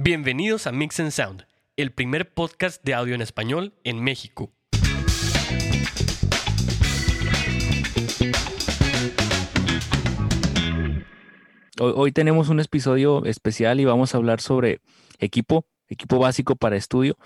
[0.00, 1.44] Bienvenidos a Mix and Sound,
[1.76, 4.52] el primer podcast de audio en español en México.
[11.80, 14.80] Hoy, tenemos un episodio especial y vamos a hablar sobre
[15.18, 17.18] equipo, equipo básico para estudio.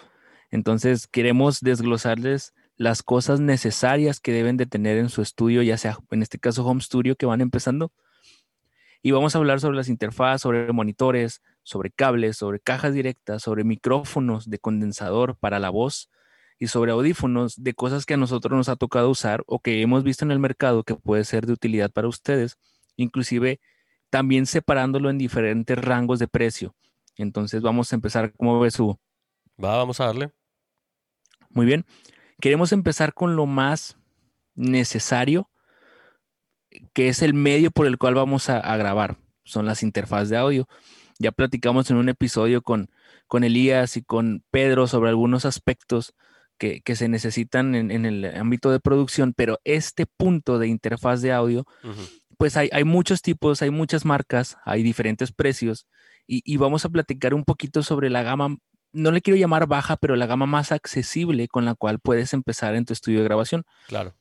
[0.50, 5.98] Entonces queremos desglosarles las cosas necesarias que deben de tener en su estudio, ya sea
[6.10, 7.92] en este caso home studio que van empezando.
[9.02, 13.64] Y vamos a hablar sobre las interfaces, sobre monitores, sobre cables, sobre cajas directas, sobre
[13.64, 16.10] micrófonos de condensador para la voz
[16.58, 20.04] y sobre audífonos de cosas que a nosotros nos ha tocado usar o que hemos
[20.04, 22.58] visto en el mercado que puede ser de utilidad para ustedes,
[22.96, 23.60] inclusive
[24.10, 26.74] también separándolo en diferentes rangos de precio.
[27.16, 29.00] Entonces vamos a empezar, ¿cómo ves, Hugo?
[29.62, 30.30] Va, vamos a darle.
[31.50, 31.84] Muy bien.
[32.40, 33.96] Queremos empezar con lo más
[34.54, 35.50] necesario,
[36.92, 39.16] que es el medio por el cual vamos a, a grabar.
[39.44, 40.68] Son las interfaces de audio.
[41.22, 42.90] Ya platicamos en un episodio con,
[43.28, 46.14] con Elías y con Pedro sobre algunos aspectos
[46.58, 51.22] que, que se necesitan en, en, el ámbito de producción, pero este punto de interfaz
[51.22, 52.22] de audio, uh -huh.
[52.38, 55.86] pues hay, hay, muchos tipos, hay muchas marcas, hay diferentes precios
[56.26, 58.56] y, y, vamos a platicar un poquito sobre la gama,
[58.92, 62.74] no le quiero llamar baja, pero la gama más accesible con la cual puedes empezar
[62.74, 63.64] en tu estudio de grabación.
[63.86, 64.14] Claro.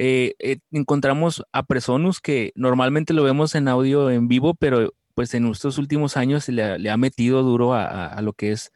[0.00, 5.34] Eh, eh, encontramos a Presonus que normalmente lo vemos en audio en vivo, pero pues
[5.34, 8.70] en estos últimos años le, le ha metido duro a, a, a, lo que es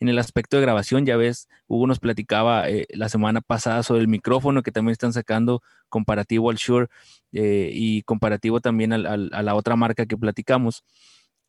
[0.00, 1.04] en el aspecto de grabación.
[1.04, 5.12] Ya ves, Hugo nos platicaba eh, la semana pasada sobre el micrófono que también están
[5.12, 6.86] sacando comparativo al Shure
[7.32, 10.82] eh, y comparativo también al, al, a la otra marca que platicamos.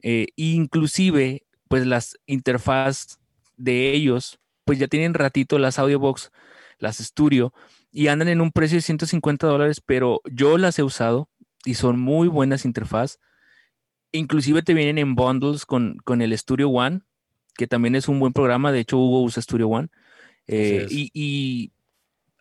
[0.01, 3.19] Eh, inclusive, pues las interfaz
[3.55, 6.31] de ellos, pues ya tienen ratito las Audiobox,
[6.79, 7.53] las Studio,
[7.93, 11.29] y andan en un precio de 150 dólares, pero yo las he usado
[11.63, 13.19] y son muy buenas interfaz
[14.13, 17.01] inclusive te vienen en bundles con, con, el Studio One,
[17.55, 18.71] que también es un buen programa.
[18.71, 19.89] De hecho, Hugo usa Studio One.
[20.47, 21.71] Eh, y, y,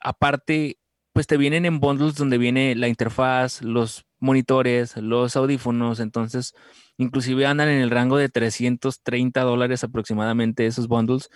[0.01, 0.79] aparte,
[1.13, 5.99] pues te vienen en bundles donde viene la interfaz, los monitores, los audífonos.
[5.99, 6.55] Entonces,
[6.97, 11.31] inclusive andan en el rango de 330 dólares aproximadamente esos bundles,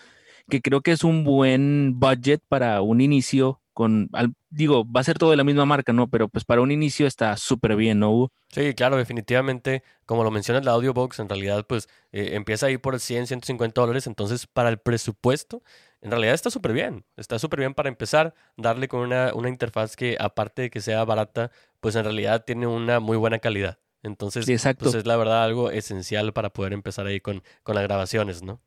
[0.48, 5.04] que creo que es un buen budget para un inicio con, al, digo, va a
[5.04, 6.08] ser todo de la misma marca, ¿no?
[6.08, 8.32] Pero pues para un inicio está súper bien, ¿no?
[8.48, 12.98] Sí, claro, definitivamente, como lo mencionas, la Audiobox en realidad pues eh, empieza ahí por
[12.98, 15.62] 100, 150 dólares, entonces para el presupuesto,
[16.00, 19.94] en realidad está súper bien, está súper bien para empezar, darle con una, una interfaz
[19.94, 21.50] que aparte de que sea barata,
[21.80, 23.78] pues en realidad tiene una muy buena calidad.
[24.02, 27.84] Entonces, sí, pues es la verdad algo esencial para poder empezar ahí con, con las
[27.84, 28.62] grabaciones, ¿no?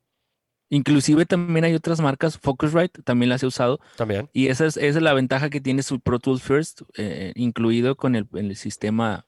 [0.69, 3.80] Inclusive también hay otras marcas, Focusrite, también las he usado.
[3.96, 4.30] También.
[4.34, 7.96] Y esa es, esa es la ventaja que tiene su Pro Tools First, eh, incluido
[7.96, 9.25] con el, el, sistema,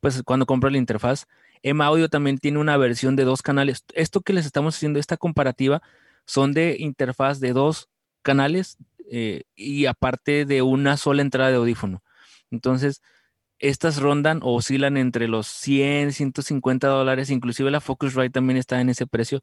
[0.00, 1.26] pues cuando compro la interfaz.
[1.62, 3.84] M Audio también tiene una versión de dos canales.
[3.94, 5.82] Esto que les estamos haciendo, esta comparativa,
[6.26, 7.88] son de interfaz de dos
[8.22, 8.76] canales
[9.10, 12.02] eh, y aparte de una sola entrada de audífono.
[12.50, 13.02] Entonces,
[13.62, 18.88] estas rondan o oscilan entre los 100, 150 dólares, inclusive la Focusrite también está en
[18.88, 19.40] ese precio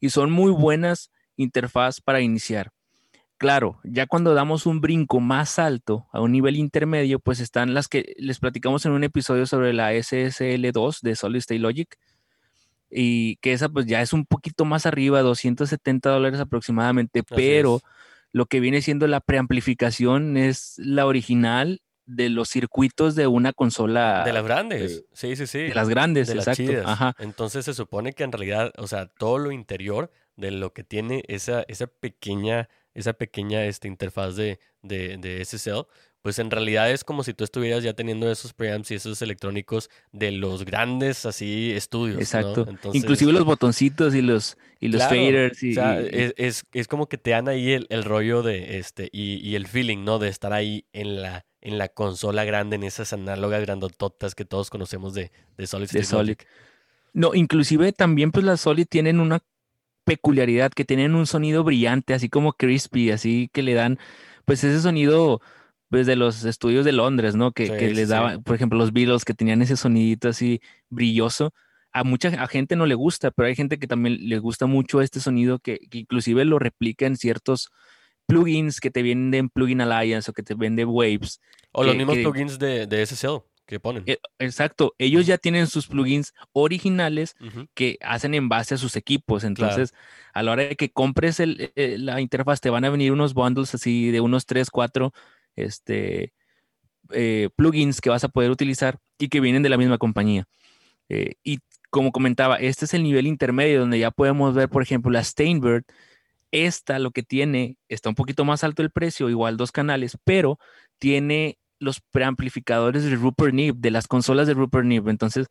[0.00, 2.70] y son muy buenas interfaz para iniciar.
[3.36, 7.88] Claro, ya cuando damos un brinco más alto a un nivel intermedio, pues están las
[7.88, 11.94] que les platicamos en un episodio sobre la SSL2 de Solid State Logic
[12.90, 17.76] y que esa pues ya es un poquito más arriba, 270 dólares aproximadamente, Así pero
[17.76, 17.82] es.
[18.32, 24.24] lo que viene siendo la preamplificación es la original de los circuitos de una consola.
[24.24, 25.58] De las grandes, eh, sí, sí, sí.
[25.58, 26.72] De las grandes, de exacto.
[26.72, 27.14] Las Ajá.
[27.18, 31.22] Entonces se supone que en realidad, o sea, todo lo interior de lo que tiene
[31.28, 35.86] esa, esa pequeña, esa pequeña este, interfaz de, de, de SSL,
[36.22, 39.90] pues en realidad es como si tú estuvieras ya teniendo esos preamps y esos electrónicos
[40.12, 42.20] de los grandes así estudios.
[42.20, 42.64] Exacto.
[42.64, 42.70] ¿no?
[42.70, 45.62] Entonces, Inclusive los botoncitos y los, y los claro, faders.
[45.62, 48.42] Y, o sea, y, es, es, es, como que te dan ahí el, el rollo
[48.42, 50.18] de este y, y, el feeling, ¿no?
[50.18, 54.70] De estar ahí en la, en la consola grande, en esas análogas grandototas que todos
[54.70, 55.90] conocemos de, de Solid.
[55.90, 56.36] De Solid.
[57.12, 59.40] No, inclusive también pues las Solid tienen una
[60.04, 63.98] peculiaridad que tienen un sonido brillante, así como crispy, así que le dan
[64.44, 65.40] pues ese sonido
[65.90, 67.52] pues de los estudios de Londres, ¿no?
[67.52, 68.42] Que, sí, que les daban, sí.
[68.42, 71.52] por ejemplo, los Beatles que tenían ese sonidito así brilloso.
[71.92, 75.00] A mucha a gente no le gusta, pero hay gente que también le gusta mucho
[75.00, 77.70] este sonido que, que inclusive lo replica en ciertos
[78.28, 81.40] plugins que te venden Plugin Alliance o que te venden Waves.
[81.72, 84.02] O que, los mismos que, plugins de, de SSL que ponen.
[84.06, 87.68] Eh, exacto, ellos ya tienen sus plugins originales uh -huh.
[87.74, 89.44] que hacen en base a sus equipos.
[89.44, 90.04] Entonces, claro.
[90.34, 93.34] a la hora de que compres el, eh, la interfaz, te van a venir unos
[93.34, 95.12] bundles así de unos 3, 4
[95.56, 96.32] este,
[97.10, 100.46] eh, plugins que vas a poder utilizar y que vienen de la misma compañía.
[101.08, 101.58] Eh, y
[101.90, 105.84] como comentaba, este es el nivel intermedio donde ya podemos ver, por ejemplo, la Steinberg.
[106.50, 110.58] Esta lo que tiene, está un poquito más alto el precio, igual dos canales, pero
[110.98, 115.10] tiene los preamplificadores de Rupert Neve, de las consolas de Rupert Neve.
[115.10, 115.46] Entonces,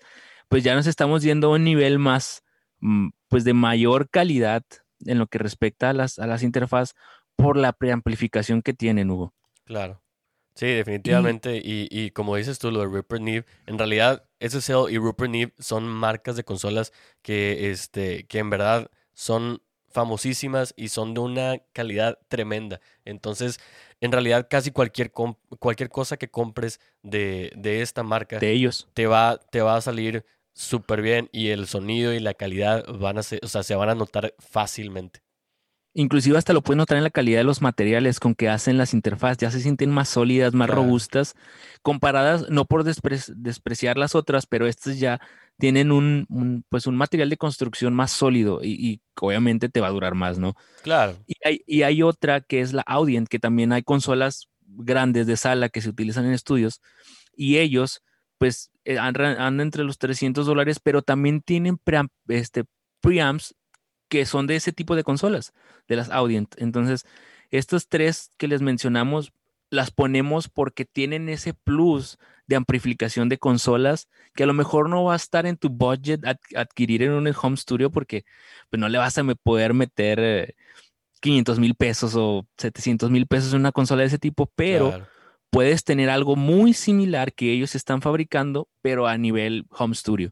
[0.49, 2.43] pues ya nos estamos yendo a un nivel más,
[2.79, 4.63] mm, pues de mayor calidad
[5.05, 6.93] en lo que respecta a las, a las interfaz
[7.35, 9.33] por la preamplificación que tienen, Hugo.
[9.65, 10.01] Claro.
[10.55, 11.57] Sí, definitivamente.
[11.57, 15.53] Y, y, como dices tú, lo de Rupert Neve, en realidad SSL y Rupert Neve
[15.59, 19.61] son marcas de consolas que, este, que en verdad son
[19.97, 22.79] famosísimas y son de una calidad tremenda.
[23.03, 23.59] Entonces,
[23.99, 29.07] en realidad casi cualquier, cualquier cosa que compres de, de, esta marca de ellos te
[29.07, 30.23] va, te va a salir
[30.53, 33.89] súper bien y el sonido y la calidad van a ser, o sea, se van
[33.89, 35.21] a notar fácilmente.
[35.95, 38.93] Inclusive hasta lo puedes notar en la calidad de los materiales con que hacen las
[38.93, 41.33] interfaces, ya se sienten más sólidas, más robustas,
[41.81, 45.19] comparadas, no por despreciar las otras, pero estas ya
[45.57, 50.13] tienen un, pues un material de construcción más sólido y, obviamente te va a durar
[50.13, 50.55] más, ¿no?
[50.83, 51.17] Claro.
[51.25, 55.37] Y hay, y hay otra que es la Audient, que también hay consolas grandes de
[55.37, 56.81] sala que se utilizan en estudios
[57.35, 58.03] y ellos
[58.37, 61.79] pues eh, andan, entre los 300 dólares, pero también tienen
[62.27, 62.65] este,
[63.01, 63.55] preamps
[64.09, 65.53] que son de ese tipo de consolas,
[65.87, 66.53] de las Audient.
[66.57, 67.05] Entonces,
[67.49, 69.33] estos tres que les mencionamos,
[69.69, 72.17] las ponemos porque tienen ese plus
[72.47, 76.21] de amplificación de consolas que a lo mejor no va a estar en tu budget
[76.55, 78.23] adquirir en un home studio porque
[78.69, 80.55] pues, no le vas a poder meter
[81.19, 85.05] 500 eh, mil pesos o 700 mil pesos en una consola de ese tipo, pero
[85.49, 90.31] puedes tener algo muy similar que ellos están fabricando, pero a nivel home studio.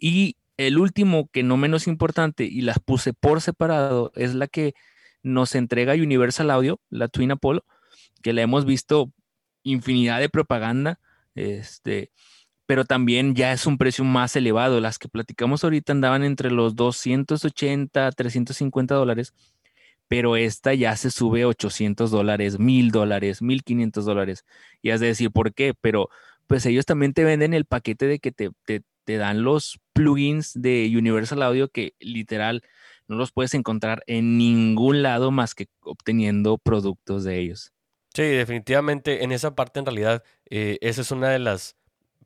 [0.00, 4.74] Y el último, que no menos importante, y las puse por separado, es la que
[5.22, 7.64] nos entrega Universal Audio, la Twin Apollo,
[8.22, 9.12] que la hemos visto
[9.62, 11.00] infinidad de propaganda,
[11.34, 12.10] este,
[12.66, 14.80] pero también ya es un precio más elevado.
[14.80, 19.34] Las que platicamos ahorita andaban entre los 280, 350 dólares,
[20.08, 24.44] pero esta ya se sube 800 dólares, 1000 dólares, 1500 dólares.
[24.82, 25.74] Y has de decir, ¿por qué?
[25.80, 26.08] Pero
[26.46, 30.52] pues ellos también te venden el paquete de que te, te, te dan los plugins
[30.54, 32.62] de Universal Audio que literal
[33.06, 37.72] no los puedes encontrar en ningún lado más que obteniendo productos de ellos.
[38.18, 41.76] Sí, definitivamente en esa parte en realidad eh, esa es una de las,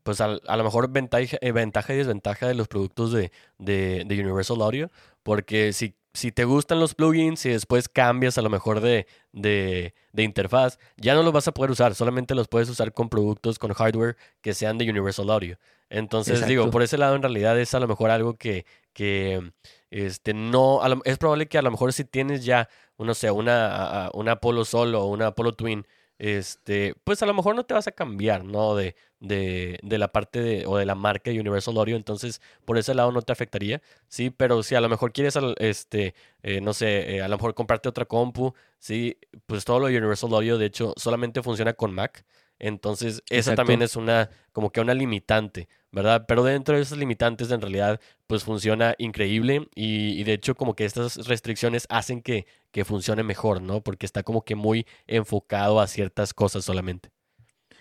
[0.02, 4.20] pues a, lo mejor ventaja, eh, ventaja, y desventaja de los productos de, de, de
[4.22, 4.90] Universal Audio,
[5.22, 9.92] porque si si te gustan los plugins y después cambias a lo mejor de, de,
[10.16, 13.72] interfaz, ya no los vas a poder usar, solamente los puedes usar con productos, con
[13.74, 15.58] hardware que sean de Universal Audio.
[15.90, 18.64] Entonces, digo, por ese lado en realidad es a lo mejor algo que,
[18.94, 19.52] que
[19.92, 22.68] este, no, es probable que a lo mejor si tienes ya,
[22.98, 25.86] no sé, una, una Apollo Solo o una Apollo Twin,
[26.18, 28.74] este, pues a lo mejor no te vas a cambiar, ¿no?
[28.74, 32.78] De, de, de, la parte de, o de la marca de Universal Audio, entonces por
[32.78, 36.72] ese lado no te afectaría, sí, pero si a lo mejor quieres, este, eh, no
[36.72, 40.58] sé, eh, a lo mejor comprarte otra compu, sí, pues todo lo de Universal Audio,
[40.58, 42.24] de hecho, solamente funciona con Mac,
[42.62, 46.26] entonces, esa también es una, como que una limitante, ¿verdad?
[46.28, 50.84] Pero dentro de esas limitantes, en realidad, pues funciona increíble y, de hecho como que
[50.84, 53.80] estas restricciones hacen que, que funcione mejor, ¿no?
[53.80, 57.10] Porque está como que muy enfocado a ciertas cosas solamente.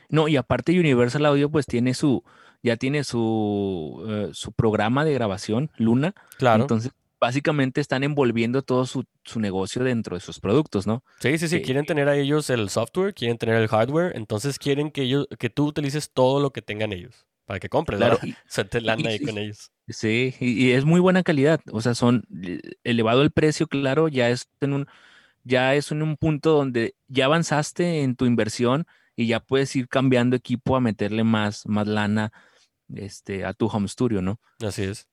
[0.09, 2.23] No, y aparte Universal Audio pues tiene su,
[2.63, 6.15] ya tiene su, eh, su programa de grabación, Luna.
[6.39, 6.63] Claro.
[6.63, 6.91] Entonces
[7.21, 11.03] básicamente están envolviendo todo su, negocio dentro de sus productos, ¿no?
[11.19, 14.89] Sí, sí, sí, quieren tener a ellos el software, quieren tener el hardware, entonces quieren
[14.89, 18.17] que ellos, que tú utilices todo lo que tengan ellos para que compres, claro.
[18.47, 19.71] Se te lana ahí con ellos.
[19.87, 24.29] Sí, y, es muy buena calidad, o sea, son eh, elevado el precio, claro, ya
[24.29, 24.87] es en un
[25.43, 29.87] ya es en un punto donde ya avanzaste en tu inversión y ya puedes ir
[29.87, 32.31] cambiando equipo a meterle más más lana
[32.95, 34.39] este a tu home studio, ¿no?
[34.59, 35.10] Así es.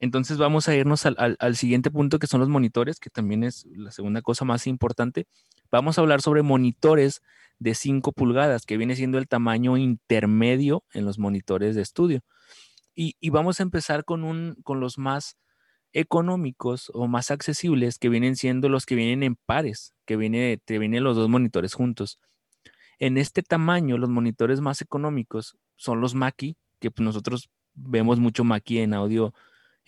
[0.00, 3.90] Entonces vamos a irnos al, siguiente punto que son los monitores, que también es la
[3.90, 5.26] segunda cosa más importante.
[5.70, 7.20] Vamos a hablar sobre monitores
[7.58, 12.20] de 5 pulgadas, que viene siendo el tamaño intermedio en los monitores de estudio.
[12.94, 15.36] Y, vamos a empezar con, los más
[15.92, 21.04] económicos o más accesibles, que vienen siendo los que vienen en pares, que te vienen
[21.04, 22.18] los dos monitores juntos.
[22.98, 28.80] En este tamaño, los monitores más económicos son los Mackie, que nosotros vemos mucho Mackie
[28.80, 29.32] en audio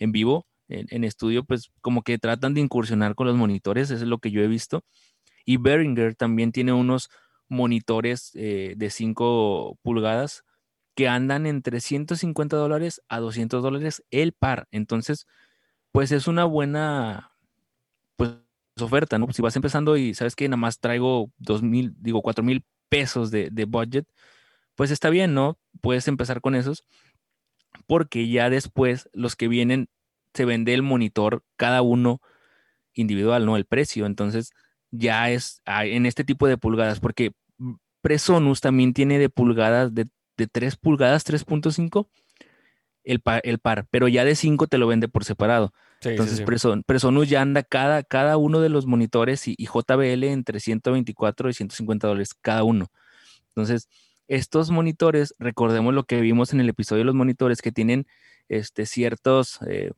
[0.01, 4.09] en vivo, en, estudio, pues como que tratan de incursionar con los monitores, eso es
[4.09, 4.83] lo que yo he visto.
[5.45, 7.09] Y Behringer también tiene unos
[7.47, 10.43] monitores eh, de 5 pulgadas
[10.95, 14.67] que andan entre 150 dólares a 200 dólares el par.
[14.71, 15.27] Entonces,
[15.91, 17.31] pues es una buena
[18.15, 18.31] pues,
[18.79, 19.31] oferta, ¿no?
[19.33, 23.29] Si vas empezando y sabes que nada más traigo 2 mil, digo 4 mil pesos
[23.29, 24.07] de, de budget,
[24.75, 25.59] pues está bien, ¿no?
[25.81, 26.85] Puedes empezar con esos
[27.85, 29.89] porque ya después los que vienen
[30.33, 32.21] se vende el monitor cada uno
[32.93, 33.57] individual, ¿no?
[33.57, 34.05] El precio.
[34.05, 34.51] Entonces
[34.91, 37.31] ya es en este tipo de pulgadas, porque
[38.01, 40.07] Presonus también tiene de pulgadas, de,
[40.37, 42.07] de 3 pulgadas, 3.5,
[43.03, 45.73] el par, el par, pero ya de 5 te lo vende por separado.
[46.03, 46.43] Entonces
[46.85, 51.53] Presonus ya anda cada, cada uno de los monitores y, y, JBL entre 124 y
[51.53, 52.87] 150 dólares cada uno.
[53.49, 53.87] Entonces,
[54.31, 58.07] estos monitores, recordemos lo que vimos en el episodio de los monitores, que tienen
[58.47, 59.91] este, ciertos eh,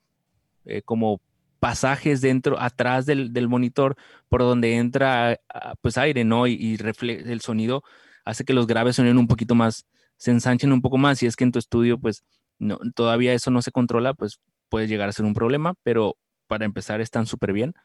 [0.65, 1.21] eh, como
[1.59, 3.95] pasajes dentro, atrás del, monitor,
[4.29, 5.39] por donde entra
[5.81, 6.47] pues aire, ¿no?
[6.47, 7.83] Y, el sonido
[8.25, 9.85] hace que los graves suenen un poquito más,
[10.17, 11.19] se ensanchen un poco más.
[11.19, 12.23] Si es que en tu estudio, pues
[12.57, 16.65] no, todavía eso no se controla, pues puede llegar a ser un problema, pero para
[16.65, 17.75] empezar están súper bien.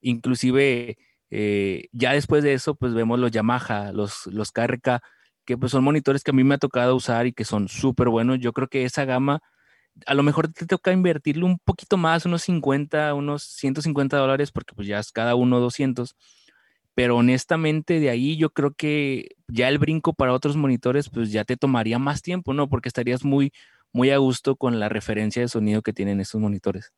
[0.00, 0.98] Inclusive,
[1.30, 5.02] eh, ya después de eso, pues vemos los Yamaha, los, los KRK,
[5.44, 8.08] que pues son monitores que a mí me ha tocado usar y que son súper
[8.08, 8.38] buenos.
[8.40, 9.40] Yo creo que esa gama
[10.06, 14.74] a lo mejor te toca invertirle un poquito más, unos 50, unos 150 dólares, porque
[14.74, 16.16] pues ya es cada uno 200.
[16.94, 21.44] Pero honestamente de ahí yo creo que ya el brinco para otros monitores pues ya
[21.44, 22.68] te tomaría más tiempo, ¿no?
[22.68, 23.52] Porque estarías muy,
[23.92, 26.92] muy a gusto con la referencia de sonido que tienen estos monitores.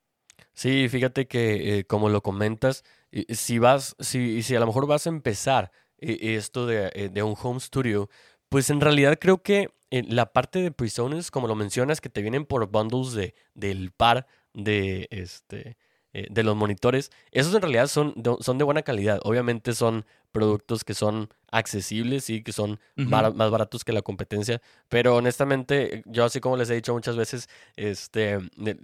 [0.52, 2.84] Sí, fíjate que eh, como lo comentas,
[3.28, 7.22] si vas, si, si a lo mejor vas a empezar eh, esto de, eh, de
[7.22, 8.08] un home studio,
[8.48, 12.44] pues en realidad creo que la parte de Prisoners, como lo mencionas, que te vienen
[12.44, 15.76] por bundles de, del par de, este,
[16.12, 19.20] eh, de los monitores, esos en realidad son de, son de buena calidad.
[19.22, 24.60] Obviamente son productos que son accesibles y que son más baratos que la competencia,
[24.90, 28.38] pero honestamente, yo así como les he dicho muchas veces, este,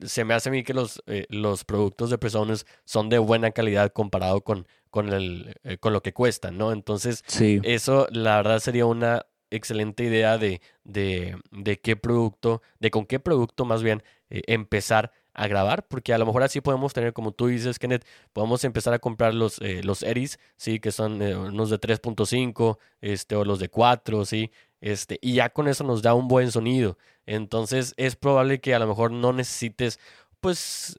[0.07, 3.51] se me hace a mí que los, eh, los productos de Prisoners son de buena
[3.51, 6.73] calidad comparado con, con, el, eh, con lo que cuestan, ¿no?
[6.73, 7.23] Entonces,
[7.65, 13.21] eso la verdad sería una excelente idea de, de, de, qué producto, de con qué
[13.21, 17.33] producto más bien eh, empezar a grabar, porque a lo mejor así podemos tener, como
[17.33, 21.37] tú dices, Kenneth, podemos empezar a comprar los, eh, los Eris, sí, que son eh,
[21.37, 26.03] unos de 3.5, este, o los de 4, sí, este, y ya con eso nos
[26.03, 26.99] da un buen sonido.
[27.25, 29.99] Entonces es probable que a lo mejor no necesites,
[30.41, 30.97] pues,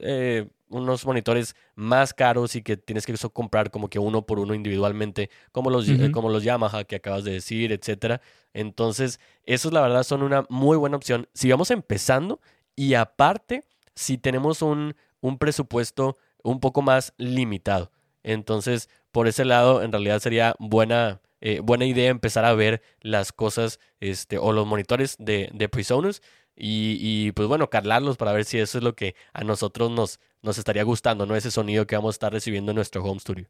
[0.74, 5.30] unos monitores más caros y que tienes que comprar como que uno por uno individualmente,
[5.52, 8.20] como los, como los Yamaha que acabas de decir, etcétera.
[8.52, 11.28] Entonces, esos la verdad son una muy buena opción.
[11.32, 12.40] Si vamos empezando
[12.74, 13.64] y aparte,
[13.94, 17.92] si tenemos un, un presupuesto un poco más limitado.
[18.24, 23.32] Entonces, por ese lado, en realidad sería buena, eh, buena idea empezar a ver las
[23.32, 26.20] cosas este, o los monitores de, de Presonus
[26.56, 30.20] y, y, pues bueno, carlarlos para ver si eso es lo que a nosotros nos,
[30.42, 31.34] nos estaría gustando, ¿no?
[31.34, 33.48] Ese sonido que vamos a estar recibiendo en nuestro home studio.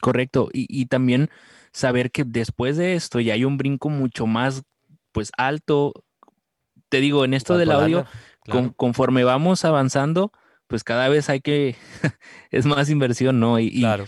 [0.00, 0.48] Correcto.
[0.52, 1.30] Y, y también
[1.72, 4.62] saber que después de esto ya hay un brinco mucho más,
[5.12, 5.92] pues, alto.
[6.88, 8.06] Te digo, en esto del audio,
[8.76, 10.30] conforme vamos avanzando,
[10.68, 11.76] pues cada vez hay que,
[12.50, 13.58] es más inversión, ¿no?
[13.58, 14.04] Y, claro.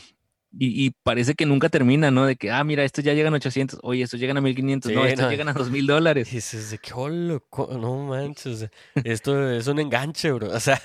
[0.50, 2.24] Y, parece que nunca termina, ¿no?
[2.24, 5.04] De que, ah, mira, estos ya llegan a 800, oye, estos llegan a 1500, no,
[5.04, 6.32] estos llegan a 2000 dólares.
[6.32, 8.68] Y dices, de qué no manches,
[9.04, 10.48] esto es un enganche, bro.
[10.58, 10.80] O sea,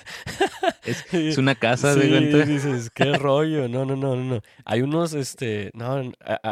[0.84, 1.06] es,
[1.38, 2.46] una casa, de cuenta.
[2.46, 4.42] dices, qué rollo, no, no, no, no.
[4.66, 6.12] Hay unos, este, no,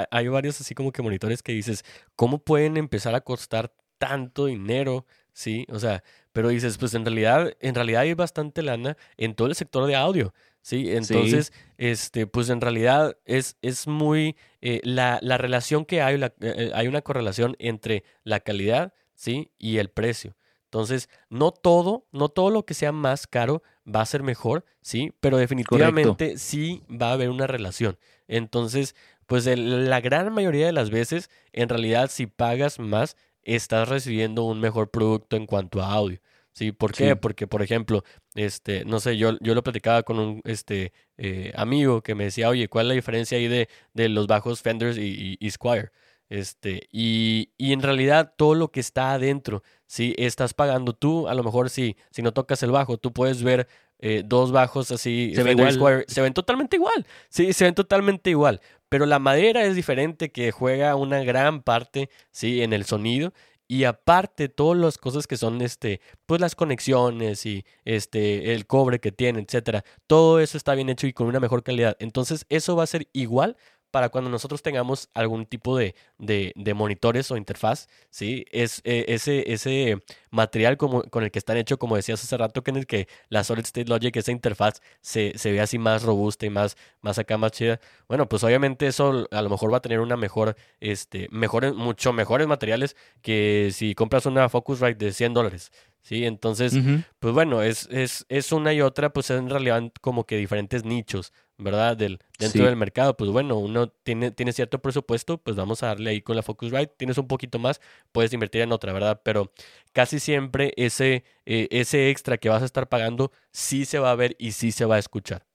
[0.10, 1.84] hay varios así como que monitores que dices,
[2.16, 5.06] ¿cómo pueden empezar a costar tanto dinero?
[5.34, 6.04] Sí, o sea,
[6.34, 9.96] pero dices, pues en realidad, en realidad hay bastante lana en todo el sector de
[9.96, 10.34] audio.
[10.62, 10.92] ¿Sí?
[10.92, 16.34] Entonces, este, pues en realidad es, es muy, eh, la, la, relación que hay, la,
[16.42, 19.52] eh, hay una correlación entre la calidad, ¿sí?
[19.58, 20.36] Y el precio.
[20.66, 25.12] Entonces, no todo, no todo lo que sea más caro va a ser mejor, ¿sí?
[25.20, 27.98] Pero definitivamente sí va a haber una relación.
[28.30, 34.44] Entonces, pues la gran mayoría de las veces, en realidad, si pagas más, estás recibiendo
[34.44, 36.20] un mejor producto en cuanto a audio.
[36.54, 36.72] ¿Sí?
[36.72, 37.16] ¿Por qué?
[37.16, 38.04] Porque, por ejemplo,
[38.36, 42.50] este, no sé, yo, yo lo platicaba con un este, eh, amigo que me decía,
[42.50, 45.92] oye, ¿cuál es la diferencia ahí de, de los bajos Fenders y, y, Squire?
[46.30, 51.34] Este, y, y, en realidad todo lo que está adentro, si estás pagando tú, a
[51.34, 53.68] lo mejor si, si no tocas el bajo, tú puedes ver
[54.00, 55.42] eh, dos bajos así, se,
[55.74, 60.32] Squire, se ven totalmente igual, sí, se ven totalmente igual, pero la madera es diferente
[60.32, 63.34] que juega una gran parte, sí, en el sonido
[63.72, 69.00] y aparte, todas las cosas que son, este, pues las conexiones y este, el cobre
[69.00, 71.96] que tiene, etcétera, todo eso está bien hecho y con una mejor calidad.
[72.02, 73.56] Entonces, eso va a ser igual
[73.92, 78.46] para cuando nosotros tengamos algún tipo de, de, de monitores o interfaz, ¿sí?
[78.52, 82.64] Es eh, ese, ese material como, con el que están hechos, como decías hace rato,
[82.64, 86.04] que en el que la Solid State Logic, esa interfaz, se, se ve así más
[86.04, 87.80] robusta y más, más acá, más chida.
[88.08, 92.14] Bueno, pues obviamente eso a lo mejor va a tener una mejor, este, mejores, mucho
[92.14, 95.72] mejores materiales que si compras una Focusrite de 100 dólares,
[96.02, 96.26] ¿sí?
[96.26, 96.74] Entonces,
[97.20, 101.34] pues bueno, es, es, es, una y otra, pues en realidad como que diferentes nichos,
[101.62, 101.96] ¿verdad?
[101.96, 106.10] Del, dentro del mercado, pues bueno, uno tiene, tiene cierto presupuesto, pues vamos a darle
[106.10, 107.80] ahí con la Focusrite, tienes un poquito más,
[108.12, 109.22] puedes invertir en otra, ¿verdad?
[109.24, 109.52] Pero
[109.94, 114.16] casi siempre ese, eh, ese extra que vas a estar pagando sí se va a
[114.16, 115.46] ver y sí se va a escuchar.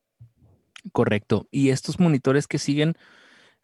[0.93, 1.49] Correcto.
[1.51, 2.97] Y estos monitores que siguen,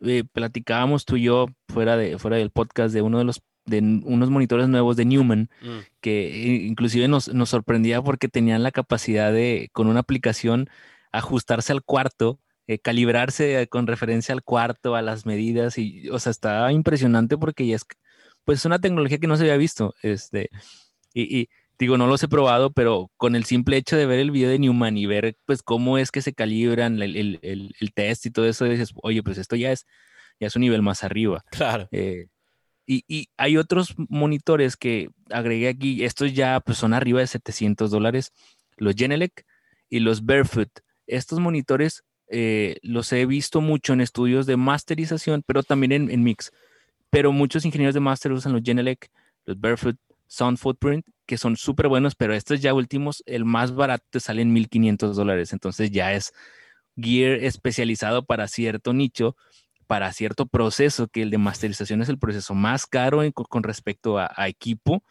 [0.00, 3.78] eh, platicábamos tú y yo fuera, de, fuera del podcast de uno de los de
[3.78, 5.78] unos monitores nuevos de Newman, mm.
[6.00, 10.68] que inclusive nos, nos, sorprendía porque tenían la capacidad de, con una aplicación,
[11.12, 16.30] ajustarse al cuarto, eh, calibrarse con referencia al cuarto, a las medidas, y, o sea,
[16.30, 17.84] está impresionante porque ya es,
[18.44, 20.50] pues, una tecnología que no se había visto, este,
[21.14, 24.50] y, digo, no los he probado, pero con el simple hecho de ver el video
[24.50, 28.30] de Newman y ver, pues, cómo es que se calibran el, el, el, test y
[28.30, 29.86] todo eso, dices, oye, pues esto ya es,
[30.40, 31.44] ya es un nivel más arriba.
[31.50, 31.88] Claro.
[31.90, 32.26] Eh,
[32.86, 38.32] y, hay otros monitores que agregué aquí, estos ya pues, son arriba de 700 dólares,
[38.76, 39.46] los Genelec
[39.88, 40.70] y los Barefoot.
[41.16, 46.52] Estos monitores eh, los he visto mucho en estudios de masterización, pero también en, mix.
[47.10, 49.10] Pero muchos ingenieros de master usan los Genelec,
[49.44, 54.04] los Barefoot, Sound Footprint, que son súper buenos, pero estos ya últimos, el más barato
[54.10, 55.52] te sale en 1500 dólares.
[55.52, 56.32] Entonces ya es
[56.96, 59.36] gear especializado para cierto nicho
[59.92, 64.48] para cierto proceso, que el de masterización es el proceso más caro con respecto a,
[64.48, 65.04] equipo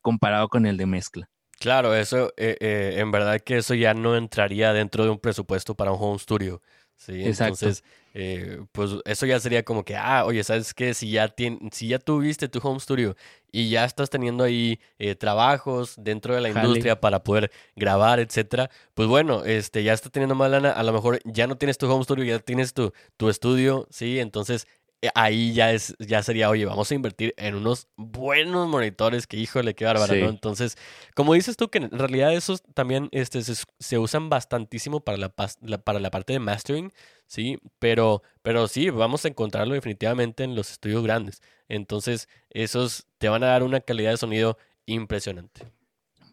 [0.00, 1.28] comparado con el de mezcla.
[1.58, 5.74] Claro, eso, eh, eh, en verdad que eso ya no entraría dentro de un presupuesto
[5.74, 6.62] para un home studio.
[6.98, 10.94] Sí, entonces, eh, pues eso ya sería como que, ah, oye, ¿sabes qué?
[10.94, 11.32] Si ya,
[11.70, 13.16] si ya tuviste tu home studio
[13.52, 18.68] y ya estás teniendo ahí eh, trabajos dentro de la industria para poder grabar, etcétera,
[18.94, 21.88] pues bueno, este, ya estás teniendo más lana, a lo mejor ya no tienes tu
[21.88, 24.18] home studio, ya tienes tu, tu estudio, ¿sí?
[24.18, 24.66] Entonces,
[25.14, 29.74] ahí ya es ya sería, oye, vamos a invertir en unos buenos monitores que híjole,
[29.74, 30.28] qué bárbaro, ¿no?
[30.28, 30.76] Entonces,
[31.14, 36.00] como dices tú que en realidad esos también este, se, usan bastantísimo para la, para
[36.00, 36.92] la parte de mastering,
[37.26, 41.42] sí, pero pero sí, vamos a encontrarlo definitivamente en los estudios grandes.
[41.68, 45.66] Entonces, esos te van a dar una calidad de sonido impresionante.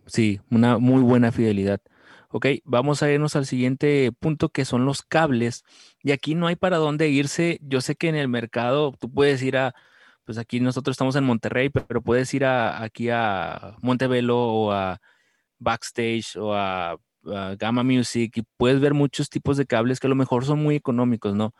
[0.08, 1.82] Sí, una muy buena fidelidad.
[2.38, 5.64] Ok, vamos a irnos al siguiente punto que son los cables.
[6.04, 7.60] Y aquí no hay para dónde irse.
[7.62, 9.74] Yo sé que en el mercado tú puedes ir a,
[10.26, 15.00] pues aquí nosotros estamos en Monterrey, pero puedes ir a, aquí a Montevelo o a
[15.60, 16.98] Backstage o a,
[17.58, 20.76] Gamma Music y puedes ver muchos tipos de cables que a lo mejor son muy
[20.76, 21.54] económicos, ¿no?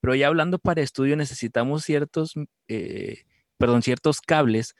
[0.00, 2.34] Pero ya hablando para estudio necesitamos ciertos,
[2.66, 3.22] eh,
[3.58, 4.74] perdón, ciertos cables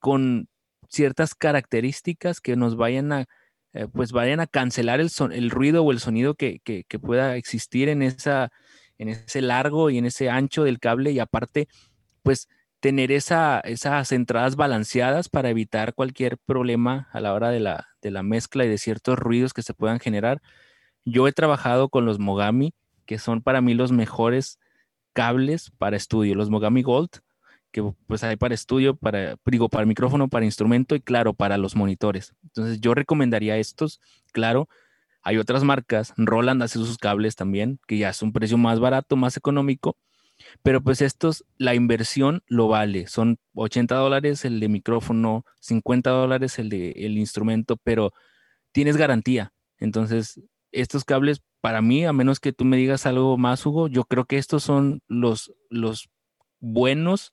[0.00, 0.48] con
[0.88, 3.26] ciertas características que nos vayan a
[3.74, 6.60] eh, pues vayan a cancelar el, el ruido o el sonido que,
[7.00, 8.50] pueda existir en, esa,
[8.98, 11.68] en ese largo y en ese ancho del cable y aparte,
[12.22, 12.48] pues
[12.80, 18.10] tener esa, esas entradas balanceadas para evitar cualquier problema a la hora de la, de
[18.10, 20.40] la mezcla y de ciertos ruidos que se puedan generar.
[21.04, 22.74] Yo he trabajado con los Mogami,
[23.06, 24.58] que son para mí los mejores
[25.12, 27.10] cables para estudio, los Mogami Gold,
[27.70, 31.76] que pues hay para estudio, para, digo, para micrófono, para instrumento y claro, para los
[31.76, 32.34] monitores.
[32.42, 34.00] Entonces yo recomendaría estos,
[34.32, 34.68] claro.
[35.22, 39.16] Hay otras marcas, Roland hace sus cables también, que ya es un precio más barato,
[39.16, 39.96] más económico,
[40.62, 43.06] pero pues estos, la inversión lo vale.
[43.08, 48.12] Son 80 dólares el de micrófono, 50 dólares el de el instrumento, pero
[48.72, 49.52] tienes garantía.
[49.78, 50.40] Entonces,
[50.72, 54.24] estos cables, para mí, a menos que tú me digas algo más, Hugo, yo creo
[54.24, 56.08] que estos son los, los
[56.60, 57.32] buenos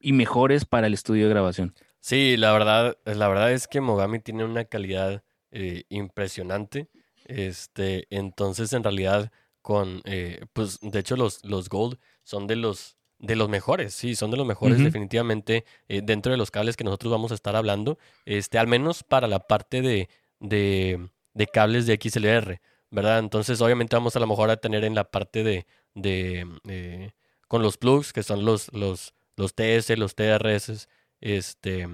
[0.00, 1.74] y mejores para el estudio de grabación.
[2.00, 6.88] Sí, la verdad, la verdad es que Mogami tiene una calidad eh, impresionante.
[7.26, 12.96] Este, entonces, en realidad, con, eh, pues, de hecho, los, los Gold son de los,
[13.18, 16.84] de los mejores, sí, son de los mejores definitivamente eh, dentro de los cables que
[16.84, 20.08] nosotros vamos a estar hablando, este, al menos para la parte de,
[20.38, 23.18] de, de cables de XLR, ¿verdad?
[23.18, 27.12] Entonces, obviamente vamos a lo mejor a tener en la parte de, de
[27.46, 30.88] con los plugs, que son los, los, los TS, los TRS,
[31.20, 31.88] este,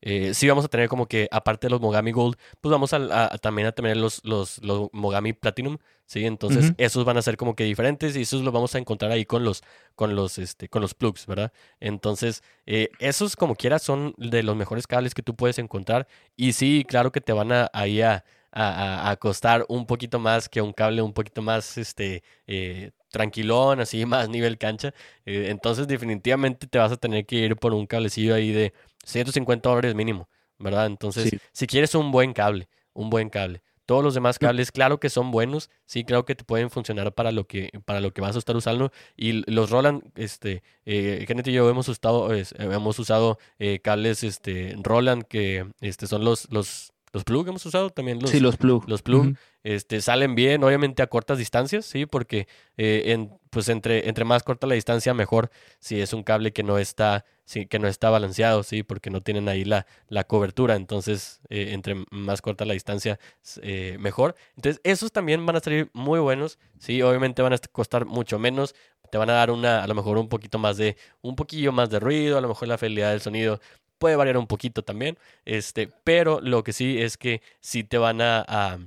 [0.00, 3.28] eh, sí vamos a tener como que, aparte de los Mogami Gold, pues vamos a,
[3.38, 6.24] también a tener los, los, los, Mogami Platinum, ¿sí?
[6.24, 9.24] Entonces, esos van a ser como que diferentes y esos los vamos a encontrar ahí
[9.24, 9.62] con los,
[9.94, 11.52] con los, este, con los plugs, ¿verdad?
[11.80, 16.06] Entonces, eh, esos como quieras son de los mejores cables que tú puedes encontrar
[16.36, 20.62] y sí, claro que te van a, ahí a, a, costar un poquito más que
[20.62, 24.94] un cable un poquito más, este, eh, tranquilón, así más nivel cancha.
[25.24, 28.72] Eh, entonces definitivamente te vas a tener que ir por un cablecillo ahí de
[29.04, 30.86] 150 dólares mínimo, ¿verdad?
[30.86, 33.62] Entonces, si quieres un buen cable, un buen cable.
[33.86, 37.30] todos los demás cables, claro que son buenos, sí, creo que te pueden funcionar para
[37.30, 38.90] lo que, para lo que vas a estar usando.
[39.16, 44.74] Y los Roland, este, eh, Kenneth y yo hemos usado, hemos usado eh, cables este,
[44.82, 48.20] Roland, que este, son los, los, los plug hemos usado también.
[48.20, 48.86] Los, sí, los plug.
[48.86, 49.38] Los plug.
[49.62, 54.42] Este, salen bien, obviamente a cortas distancias, sí, porque eh, en, pues entre, entre más
[54.42, 58.10] corta la distancia, mejor si es un cable que no está, sí, que no está
[58.10, 60.76] balanceado, sí, porque no tienen ahí la, la cobertura.
[60.76, 63.18] Entonces, eh, entre más corta la distancia,
[63.62, 64.34] eh, mejor.
[64.56, 68.74] Entonces, esos también van a salir muy buenos, sí, obviamente van a costar mucho menos.
[69.10, 71.88] Te van a dar una, a lo mejor un poquito más de, un poquillo más
[71.88, 73.58] de ruido, a lo mejor la fidelidad del sonido
[73.98, 78.20] puede variar un poquito también, este, pero lo que sí es que sí te van
[78.20, 78.78] a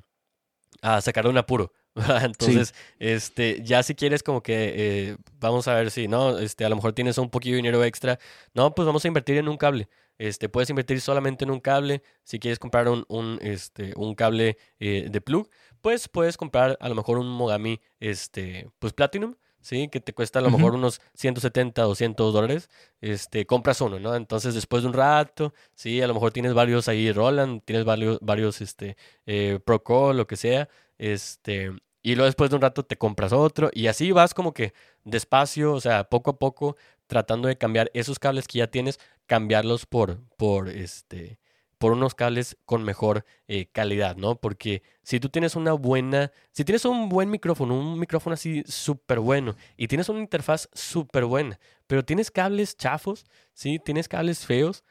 [0.82, 1.74] a sacar de un apuro.
[2.24, 6.38] Entonces, este, ya si quieres como que, eh, vamos a ver si, ¿no?
[6.38, 8.20] Este, a lo mejor tienes un poquito de dinero extra.
[8.54, 9.90] No, pues vamos a invertir en un cable.
[10.18, 12.04] Este, puedes invertir solamente en un cable.
[12.24, 15.50] Si quieres comprar un, un, este, un cable eh, de plug,
[15.82, 19.36] pues puedes comprar a lo mejor un Mogami, este, pues Platinum.
[19.62, 19.88] ¿Sí?
[19.90, 22.70] Que te cuesta a lo mejor unos 170, 200 dólares,
[23.02, 24.16] este, compras uno, ¿no?
[24.16, 26.02] Entonces, después de un rato, ¿sí?
[26.02, 30.70] A lo mejor tienes varios ahí Roland, tienes varios, varios este, eh, lo que sea,
[30.98, 34.74] este, y luego después de un rato te compras otro, y así vas como que
[35.04, 39.86] despacio, o sea, poco a poco, tratando de cambiar esos cables que ya tienes, cambiarlos
[39.86, 41.40] por, por, este,
[41.80, 44.36] por unos cables con mejor eh, calidad, ¿no?
[44.36, 49.20] Porque si tú tienes una buena, si tienes un buen micrófono, un micrófono así súper
[49.20, 53.80] bueno y tienes una interfaz súper buena, pero tienes cables chafos, ¿sí?
[53.80, 54.84] Tienes cables feos,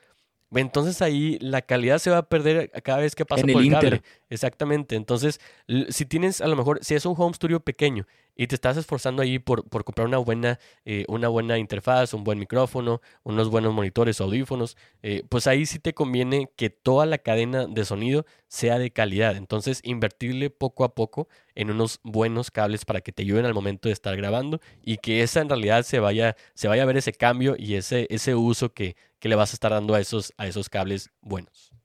[0.51, 4.03] entonces ahí la calidad se va a perder cada vez que pasa por el, cable.
[4.31, 4.95] Exactamente.
[4.95, 5.41] Entonces,
[5.89, 9.23] si tienes a lo mejor, si es un home studio pequeño y te estás esforzando
[9.23, 13.73] ahí por, por comprar una buena, eh, una buena interfaz, un buen micrófono, unos buenos
[13.73, 18.79] monitores, audífonos, eh, pues ahí sí te conviene que toda la cadena de sonido sea
[18.79, 19.35] de calidad.
[19.35, 23.89] Entonces, invertirle poco a poco en unos buenos cables para que te ayuden al momento
[23.89, 27.13] de estar grabando y que esa en realidad se vaya, se vaya a ver ese
[27.15, 30.47] cambio y ese, ese uso que, que le vas a estar dando a esos, a
[30.47, 31.78] esos cables buenos.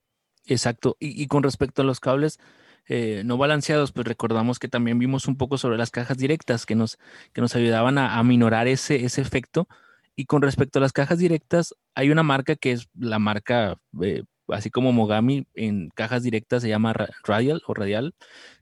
[0.45, 0.97] Exacto.
[0.99, 2.39] y con respecto a los cables,
[2.85, 6.75] eh, no balanceados, pues recordamos que también vimos un poco sobre las cajas directas que
[6.75, 6.97] nos,
[7.31, 9.67] que nos ayudaban a, minorar ese, ese efecto.
[10.15, 14.23] Y con respecto a las cajas directas, hay una marca que es la marca, eh,
[14.47, 18.13] así como Mogami, en cajas directas se llama Radial o Radial.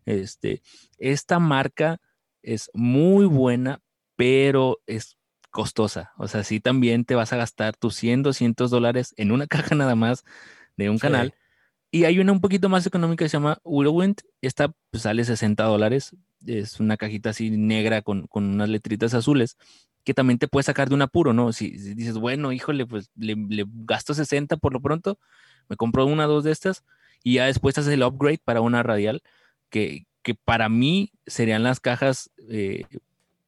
[0.06, 0.62] Este,
[0.98, 2.00] esta marca
[2.44, 3.82] es muy buena,
[4.15, 5.17] pero es
[5.50, 6.13] costosa.
[6.17, 9.76] O sea, sí también te vas a gastar tus 100, 200 dólares en una caja
[9.76, 10.24] nada más
[10.78, 11.34] de un canal
[11.92, 14.22] y hay una un poquito más económica que se llama Whirlwind.
[14.42, 16.16] Esta pues, sale 60 dólares.
[16.48, 19.58] Es una cajita así negra con, unas letritas azules
[20.04, 21.52] que también te puede sacar de un apuro, ¿no?
[21.54, 23.36] Si, dices, bueno, híjole, pues le,
[23.86, 25.20] gasto 60 por lo pronto,
[25.70, 26.84] me compro una o dos de estas
[27.24, 29.22] y ya después haces el upgrade para una radial
[29.70, 32.86] que, que para mí serían las cajas eh,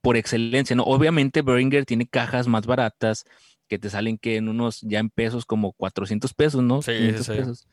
[0.01, 0.83] por excelencia, ¿no?
[0.83, 3.25] Obviamente Behringer tiene cajas más baratas
[3.67, 6.83] que te salen que en unos ya en pesos como 400 pesos, ¿no?
[6.83, 7.31] Sí, sí.
[7.31, 7.67] pesos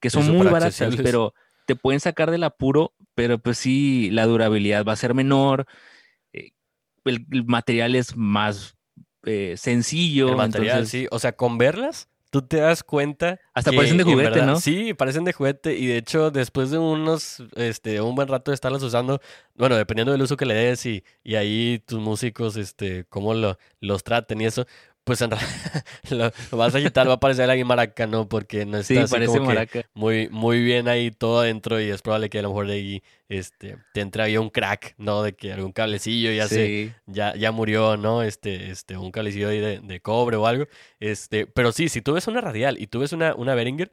[0.00, 1.34] que son muy baratas, pero
[1.66, 5.66] te pueden sacar del apuro, pero pues sí, la durabilidad va a ser menor,
[6.32, 6.50] eh,
[7.04, 8.76] el, material es más
[9.24, 10.30] eh, sencillo.
[10.30, 13.38] El material, sí, o sea, con verlas, tú te das cuenta.
[13.52, 14.58] Hasta parecen de juguete, ¿no?
[14.58, 15.76] Sí, parecen de juguete.
[15.76, 19.20] Y de hecho, después de unos, este, un buen rato de estarlas usando,
[19.54, 23.58] bueno, dependiendo del uso que le des y, y ahí tus músicos, este, cómo lo,
[23.80, 24.66] los traten y eso,
[25.10, 25.30] pues en
[26.10, 28.28] lo, vas a quitar, va a parecer alguien maraca, ¿no?
[28.28, 29.50] Porque no está así como
[29.92, 33.02] muy, muy bien ahí todo adentro y es probable que a lo mejor de ahí
[33.28, 35.24] este, te entre ahí un crack, ¿no?
[35.24, 38.22] De que algún cablecillo ya se, ya, ya murió, ¿no?
[38.22, 40.68] Este, este, un cablecillo ahí de, de, cobre o algo.
[41.00, 43.90] Este, pero sí, si tú ves una radial y tú ves una, una Behringer,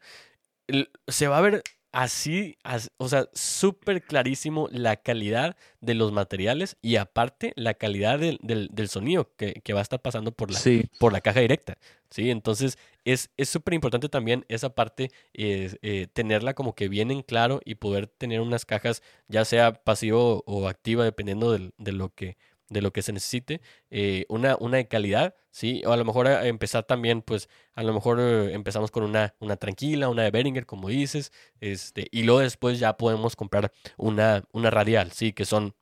[1.08, 1.64] se va a ver
[1.98, 2.60] así,
[2.98, 8.88] o sea, súper clarísimo la calidad de los materiales y aparte la calidad del, del,
[8.88, 10.60] sonido que, que, va a estar pasando por la,
[11.00, 11.80] por la caja directa.
[12.12, 12.30] ¿sí?
[12.30, 17.76] Entonces es súper importante también esa parte, eh, tenerla como que bien en claro y
[17.76, 22.38] poder tener unas cajas, ya sea pasivo o activa, dependiendo de lo que
[22.70, 25.82] de lo que se necesite, eh, una, una de calidad, ¿sí?
[25.86, 29.36] O a lo mejor eh, empezar también, pues, a lo mejor eh, empezamos con una,
[29.40, 34.44] una tranquila, una de Behringer, como dices, este, y luego después ya podemos comprar una,
[34.52, 35.34] una radial, ¿sí?
[35.34, 35.76] Que son,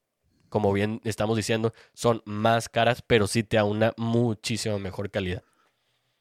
[0.50, 5.44] como bien estamos diciendo, son más caras, pero sí te da una muchísima mejor calidad.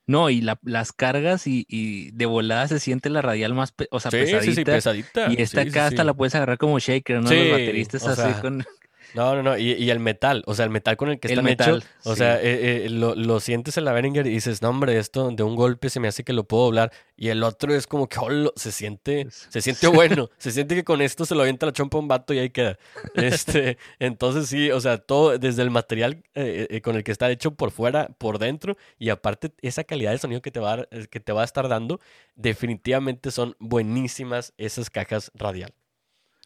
[0.07, 4.73] No, y las cargas y, de volada se siente la radial más, o sea, pesadita.
[4.73, 5.33] pesadita.
[5.33, 7.31] Y esta acá hasta la puedes agarrar como shaker, ¿no?
[7.31, 8.67] Los bateristas así con
[9.15, 9.57] No, no, no.
[9.57, 11.85] Y, el metal, o sea, el metal con el que están hechos.
[12.05, 15.43] O sea, eh, eh, lo, sientes en la Behringer y dices, no, hombre, esto de
[15.43, 16.93] un golpe se me hace que lo puedo doblar.
[17.17, 20.31] Y el otro es como que oh, se siente, se siente bueno.
[20.39, 22.51] se siente que con esto se lo avienta la chompa a un vato y ahí
[22.51, 22.77] queda.
[23.15, 27.53] Este, entonces sí, o sea, todo desde el material eh, con el que está hecho
[27.53, 31.33] por fuera, por dentro, y aparte esa calidad de sonido que te va que te
[31.33, 32.01] va a estar dando,
[32.35, 35.73] definitivamente son buenísimas esas cajas radial.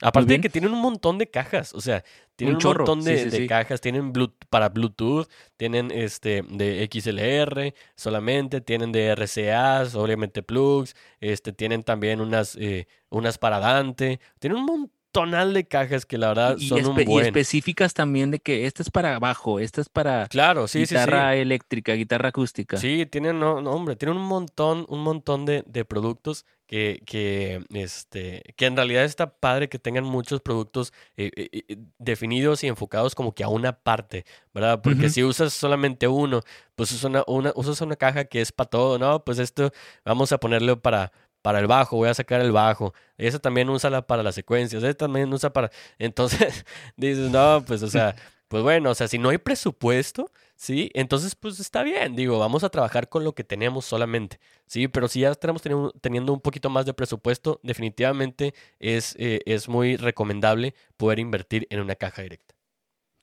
[0.00, 2.04] Aparte de que tienen un montón de cajas, o sea,
[2.36, 4.12] tienen un, montón de, cajas, tienen
[4.48, 12.20] para Bluetooth, tienen este de XLR solamente, tienen de RCA, obviamente plugs, este, tienen también
[12.20, 16.94] unas, eh, unas para Dante, tienen un montonal de cajas que la verdad son un
[17.04, 17.24] buen...
[17.24, 21.36] Y específicas también de que esta es para bajo, esta es para claro, sí, guitarra
[21.36, 22.76] eléctrica, guitarra acústica.
[22.76, 28.42] Sí, tienen, no, hombre, tienen un montón, un montón de, de productos que, que, este,
[28.56, 33.14] que en realidad está padre que tengan muchos productos eh, eh, eh, definidos y enfocados
[33.14, 34.82] como que a una parte, ¿verdad?
[34.82, 36.42] Porque si usas solamente uno,
[36.76, 39.24] pues usas una, una, usas una caja que es para todo, ¿no?
[39.24, 39.72] Pues esto
[40.04, 41.10] vamos a ponerle para,
[41.42, 42.94] para el bajo, voy a sacar el bajo.
[43.16, 45.70] Esa también úsala para las secuencias, esa también usa para...
[45.98, 46.64] Entonces
[46.96, 48.14] dices, no, pues o sea,
[48.48, 50.90] pues bueno, o sea, si no hay presupuesto, ¿sí?
[50.94, 54.88] Entonces, pues está bien, digo, vamos a trabajar con lo que tenemos solamente, ¿sí?
[54.88, 55.62] Pero si ya estamos
[56.00, 61.80] teniendo, un poquito más de presupuesto, definitivamente es, eh, es muy recomendable poder invertir en
[61.80, 62.54] una caja directa.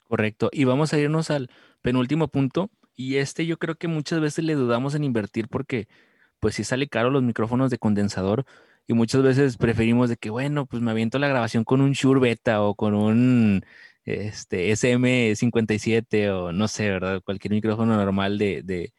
[0.08, 0.49] Correcto.
[0.54, 1.49] Y vamos a irnos al
[1.82, 2.69] penúltimo punto.
[2.95, 5.88] Y este yo creo que muchas veces le dudamos en invertir porque
[6.39, 8.45] pues si sale caro los micrófonos de condensador
[8.88, 12.19] y muchas veces preferimos de que, bueno, pues me aviento la grabación con un Shure
[12.19, 13.65] Beta o con un
[14.04, 17.21] este, SM57 o no sé, ¿verdad?
[17.24, 18.93] Cualquier micrófono normal de, de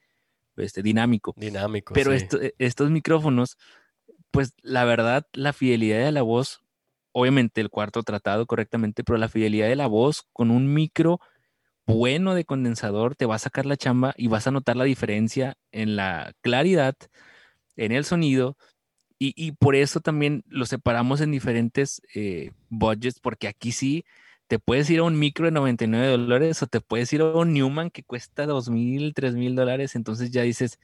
[0.56, 1.34] este, dinámico.
[1.36, 1.94] Dinámico.
[1.94, 3.58] Pero e, estos micrófonos,
[4.30, 6.64] pues la verdad, la fidelidad de la voz,
[7.12, 11.20] obviamente el cuarto tratado correctamente, pero la fidelidad de la voz con un micro
[11.86, 15.56] bueno de condensador te va a sacar la chamba y vas a notar la diferencia
[15.72, 16.96] en la claridad,
[17.76, 18.56] en el sonido.
[19.18, 24.04] Y, por eso también lo separamos en diferentes eh, budgets, porque aquí sí
[24.46, 27.54] te puedes ir a un micro de 99 dólares o te puedes ir a un
[27.54, 29.96] Newman que cuesta 2 mil, 3 mil dólares.
[29.96, 30.78] Entonces ya dices,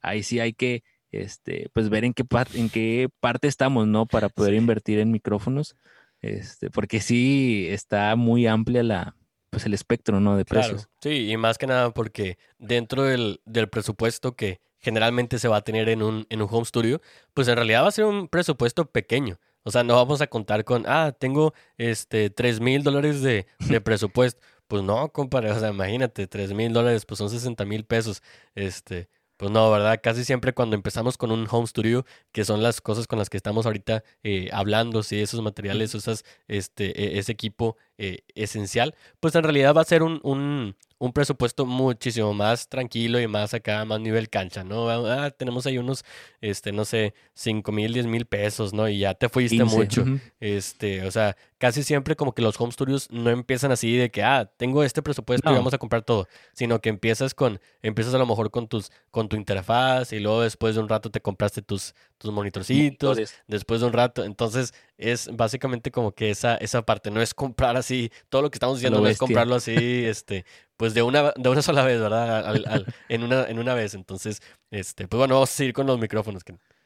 [0.00, 4.06] ahí sí hay que este, pues ver en qué, en qué parte estamos, ¿no?
[4.06, 5.76] Para poder invertir en micrófonos.
[6.22, 9.16] Este, porque sí está muy amplia la,
[9.52, 10.34] pues el espectro, ¿no?
[10.34, 10.88] De precios.
[11.02, 15.60] Sí, y más que nada porque dentro del, del, presupuesto que generalmente se va a
[15.60, 17.02] tener en un, en un home studio,
[17.34, 19.38] pues en realidad va a ser un presupuesto pequeño.
[19.62, 23.80] O sea, no vamos a contar con, ah, tengo este 3 mil dólares de, de
[23.82, 24.40] presupuesto.
[24.68, 28.22] Pues no, compadre, o sea, imagínate, 3 mil dólares, pues son 60 mil pesos.
[28.54, 29.10] Este,
[29.42, 29.98] pues no, ¿verdad?
[30.00, 33.36] Casi siempre cuando empezamos con un home studio, que son las cosas con las que
[33.36, 39.32] estamos ahorita eh, hablando, si esos materiales, usas este, e, ese equipo eh, esencial, pues
[39.36, 43.84] en realidad va a ser un, un, un presupuesto muchísimo más tranquilo y más acá,
[43.84, 44.88] más nivel cancha, ¿no?
[44.90, 46.04] Ah, tenemos ahí unos,
[46.40, 48.88] este, no sé, 5 mil, 10 mil pesos, ¿no?
[48.88, 50.04] Y ya te fuiste mucho.
[50.40, 54.24] Este, o sea, casi siempre como que los home studios no empiezan así de que,
[54.24, 58.18] ah, tengo este presupuesto y vamos a comprar todo, sino que empiezas con, empiezas a
[58.18, 61.62] lo mejor con tus, con tu interfaz y luego después de un rato te compraste
[61.62, 67.10] tus, tus monitorcitos, después de un rato, entonces es básicamente como que esa, esa parte,
[67.10, 69.74] no es comprar así, todo lo que estamos diciendo no es comprarlo así,
[70.06, 70.44] este,
[70.76, 72.84] pues de una, de una sola vez, ¿verdad?
[73.08, 73.94] en, una, en una vez.
[73.94, 76.42] Entonces, este, pues bueno, vamos a seguir con los micrófonos.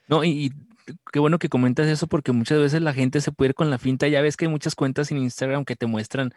[0.09, 0.53] No, y,
[1.13, 3.79] qué bueno que comentas eso porque muchas veces la gente se puede ir con la
[3.79, 4.09] finta.
[4.09, 6.33] Ya ves que hay muchas cuentas en Instagram que te muestran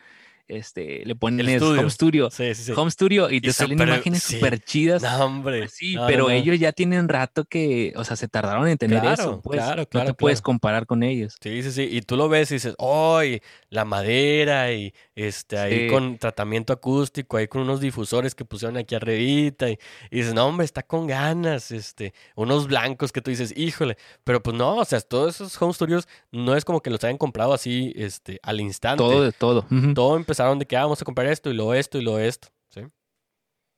[0.50, 2.30] este, le pones Home Studio.
[2.76, 5.02] Home Studio y te salen imágenes súper chidas.
[5.02, 5.68] No, hombre.
[5.70, 9.42] Sí, pero ellos ya tienen rato que, o sea, se tardaron en tener eso.
[9.42, 10.08] Pues, claro, claro.
[10.08, 11.38] No te puedes comparar con ellos.
[11.42, 11.88] Sí, sí, sí.
[11.90, 13.42] Y tú lo ves y dices, ¡ay!
[13.70, 18.96] la madera y este, ahí con tratamiento acústico, ahí con unos difusores que pusieron aquí
[18.96, 19.70] arribita.
[19.70, 19.78] Y,
[20.10, 21.72] y dices, no, hombre, está con ganas.
[21.72, 23.98] Este, unos blancos que tú dices, híjole.
[24.24, 27.18] Pero pues no, o sea, todos esos home studios no es como que los hayan
[27.18, 28.98] comprado así, este, al instante.
[28.98, 29.66] Todo de todo.
[29.94, 32.50] Todo empezó de que ah, vamos a comprar esto y lo esto y lo esto.
[32.70, 32.82] ¿sí?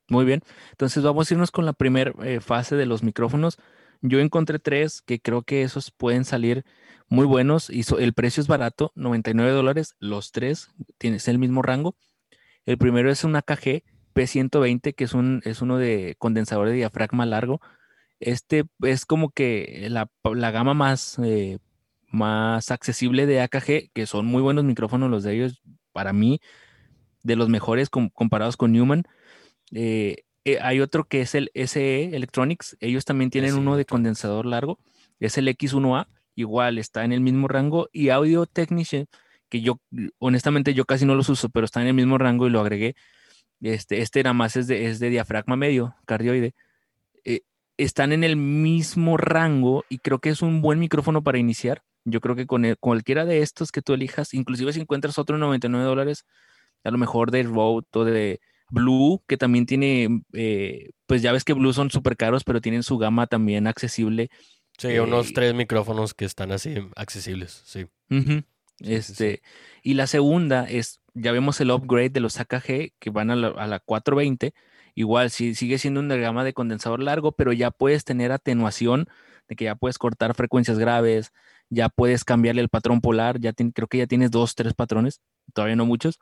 [0.08, 0.41] Muy bien.
[0.71, 3.58] Entonces vamos a irnos con la primera eh, fase de los micrófonos.
[4.02, 6.65] Yo encontré tres que creo que esos pueden salir
[7.08, 9.95] muy buenos y el precio es barato, 99 dólares.
[10.00, 11.95] Los tres tienen el mismo rango.
[12.65, 17.26] El primero es un AKG P120, que es, un, es uno de condensador de diafragma
[17.26, 17.60] largo.
[18.19, 20.10] Este es como que la,
[20.52, 21.58] gama más, eh,
[22.08, 25.62] más accesible de AKG, que son muy buenos micrófonos los de ellos
[25.92, 26.40] para mí,
[27.24, 29.04] de los mejores comparados con Newman.
[29.74, 34.46] Eh, eh, hay otro que es el SE Electronics, ellos también tienen uno de condensador
[34.46, 34.80] largo,
[35.20, 39.08] es el X1A, igual está en el mismo rango, y Audio Technician,
[39.50, 39.80] que yo,
[40.18, 42.96] honestamente, yo casi no los uso, pero está en el mismo rango y lo agregué.
[43.62, 46.56] Este, este nada más es de, es de diafragma medio, cardioide.
[47.26, 47.42] Eh,
[47.78, 51.84] están en el mismo rango y creo que es un buen micrófono para iniciar.
[52.04, 55.42] Yo creo que con cualquiera de estos que tú elijas, inclusive si encuentras otro en
[55.42, 56.26] 99 dólares,
[56.84, 61.44] a lo mejor de Rode o de Blue, que también tiene, eh, pues ya ves
[61.44, 64.30] que Blue son súper caros, pero tienen su gama también accesible.
[64.78, 67.86] Sí, unos eh, tres micrófonos que están así accesibles, sí.
[68.80, 69.42] este,
[69.84, 73.50] Y la segunda es, ya vemos el upgrade de los AKG que van a la,
[73.50, 74.54] a la 420.
[74.96, 79.08] Igual, sí, sigue siendo una gama de condensador largo, pero ya puedes tener atenuación,
[79.48, 81.32] de que ya puedes cortar frecuencias graves,
[81.72, 85.22] ya puedes cambiarle el patrón polar, ya creo que ya tienes dos, tres patrones,
[85.54, 86.20] todavía no muchos,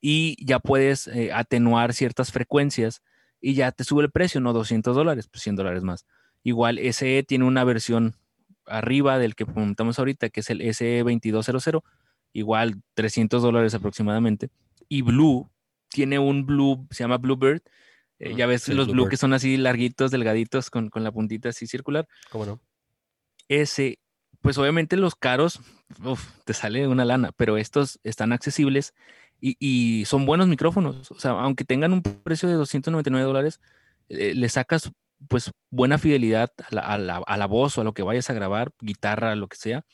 [0.00, 3.00] y ya puedes eh, atenuar ciertas frecuencias
[3.40, 6.04] y ya te sube el precio, no 200 dólares, pues 100 dólares más.
[6.42, 8.16] Igual SE tiene una versión
[8.66, 11.82] arriba del que comentamos ahorita, que es el SE2200,
[12.32, 14.50] igual 300 dólares aproximadamente.
[14.88, 15.48] Y Blue
[15.88, 17.62] tiene un Blue, se llama Bluebird.
[18.18, 21.66] Eh, ya ves los Blue que son así larguitos, delgaditos, con, con, la puntita así
[21.68, 22.08] circular.
[22.30, 22.60] ¿Cómo no?
[23.48, 23.98] Ese,
[24.42, 25.60] pues obviamente los caros,
[26.44, 28.92] te sale una lana, pero estos están accesibles
[29.40, 31.10] y, son buenos micrófonos.
[31.10, 33.60] O sea, aunque tengan un precio de 299 dólares,
[34.08, 34.92] eh, le sacas
[35.28, 39.48] pues buena fidelidad a la, voz o a lo que vayas a grabar, guitarra, lo
[39.48, 39.84] que sea.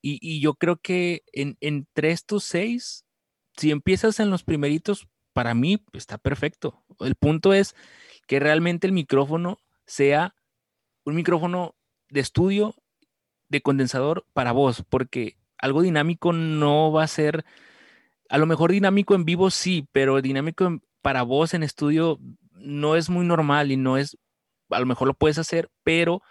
[0.00, 3.04] Y, yo creo que en, entre estos seis,
[3.56, 6.84] si empiezas en los primeritos, para mí está perfecto.
[7.00, 7.74] El punto es
[8.28, 10.34] que realmente el micrófono sea
[11.04, 11.74] un micrófono
[12.08, 12.74] de estudio,
[13.48, 17.44] de condensador para voz, porque algo dinámico no va a ser
[18.28, 22.18] a lo mejor dinámico en vivo sí, pero dinámico para voz en estudio
[22.52, 24.16] no es muy normal y no es,
[24.70, 26.22] a lo mejor lo puedes hacer, pero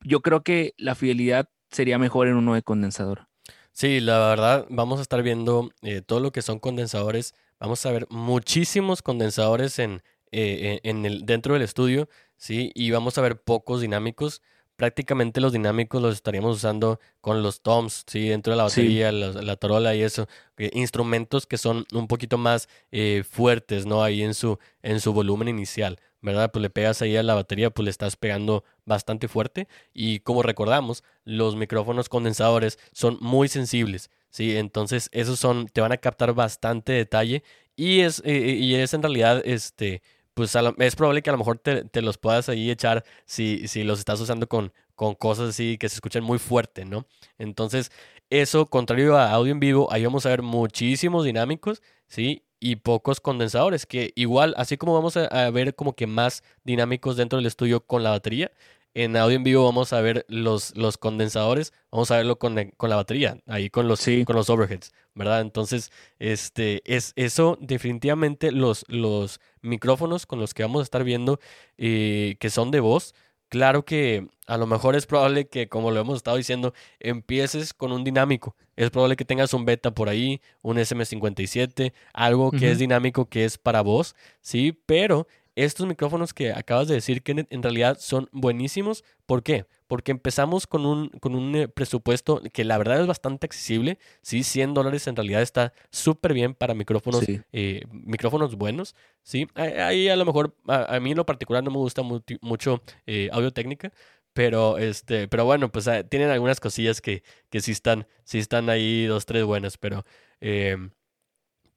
[0.00, 3.28] yo creo que la fidelidad sería mejor en uno de condensador.
[3.72, 7.34] Sí, la verdad, vamos a estar viendo eh, todo lo que son condensadores.
[7.60, 10.02] Vamos a ver muchísimos condensadores en,
[10.32, 12.72] eh, en el, dentro del estudio, ¿sí?
[12.74, 14.42] Y vamos a ver pocos dinámicos
[14.78, 18.28] prácticamente los dinámicos los estaríamos usando con los toms, ¿sí?
[18.28, 20.28] Dentro de la batería, la, tarola y eso.
[20.72, 24.04] instrumentos que son un poquito más eh, fuertes, ¿no?
[24.04, 26.52] Ahí en su, en su volumen inicial, ¿verdad?
[26.52, 29.66] Pues le pegas ahí a la batería, pues le estás pegando bastante fuerte.
[29.92, 34.56] Y como recordamos, los micrófonos condensadores son muy sensibles, ¿sí?
[34.56, 37.42] Entonces, esos son, te van a captar bastante detalle
[37.74, 40.02] y es, eh, y es en realidad, este
[40.38, 43.98] pues es probable que a lo mejor te, los puedas ahí echar si, si los
[43.98, 47.06] estás usando con, con cosas así que se escuchen muy fuerte, ¿no?
[47.38, 47.90] Entonces,
[48.30, 52.44] eso, contrario a audio en vivo, ahí vamos a ver muchísimos dinámicos, ¿sí?
[52.60, 57.38] Y pocos condensadores, que igual, así como vamos a, ver como que más dinámicos dentro
[57.38, 58.52] del estudio con la batería,
[58.94, 62.94] en audio en vivo vamos a ver los, los condensadores, vamos a verlo con, la
[62.96, 65.42] batería, ahí con los, con los overheads, ¿verdad?
[65.42, 71.40] Entonces, este, es eso definitivamente los, los micrófonos con los que vamos a estar viendo
[71.76, 73.14] eh, que son de voz.
[73.48, 77.92] Claro que a lo mejor es probable que, como lo hemos estado diciendo, empieces con
[77.92, 78.54] un dinámico.
[78.76, 83.44] Es probable que tengas un beta por ahí, un SM57, algo que es dinámico, que
[83.44, 84.78] es para voz, ¿sí?
[84.86, 85.26] Pero
[85.64, 89.04] estos micrófonos que acabas de decir, que en realidad son buenísimos.
[89.26, 89.66] ¿Por qué?
[89.88, 93.98] Porque empezamos con un, con un eh, presupuesto que la verdad es bastante accesible.
[94.22, 98.94] Sí, 100 dólares en realidad está súper bien para micrófonos, eh, micrófonos buenos.
[99.22, 103.28] Sí, ahí a lo mejor, a, mí en lo particular no me gusta mucho eh,
[103.32, 103.92] audio técnica.
[104.34, 108.70] Pero, este, pero bueno, pues ah, tienen algunas cosillas que, que sí, están, sí están
[108.70, 109.76] ahí dos, tres buenas.
[109.76, 110.04] Pero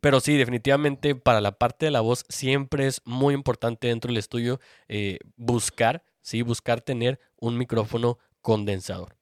[0.01, 4.17] pero sí, definitivamente para la parte de la voz siempre es muy importante dentro del
[4.17, 9.15] estudio eh, buscar, sí, buscar tener un micrófono condensador.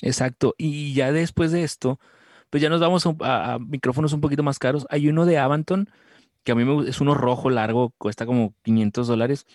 [0.00, 0.54] Exacto.
[0.58, 2.00] Y ya después de esto,
[2.48, 4.86] pues ya nos vamos a, micrófonos un poquito más caros.
[4.88, 5.90] Hay uno de Avanton,
[6.42, 9.46] que a mí me, es uno rojo largo, cuesta como 500 dólares,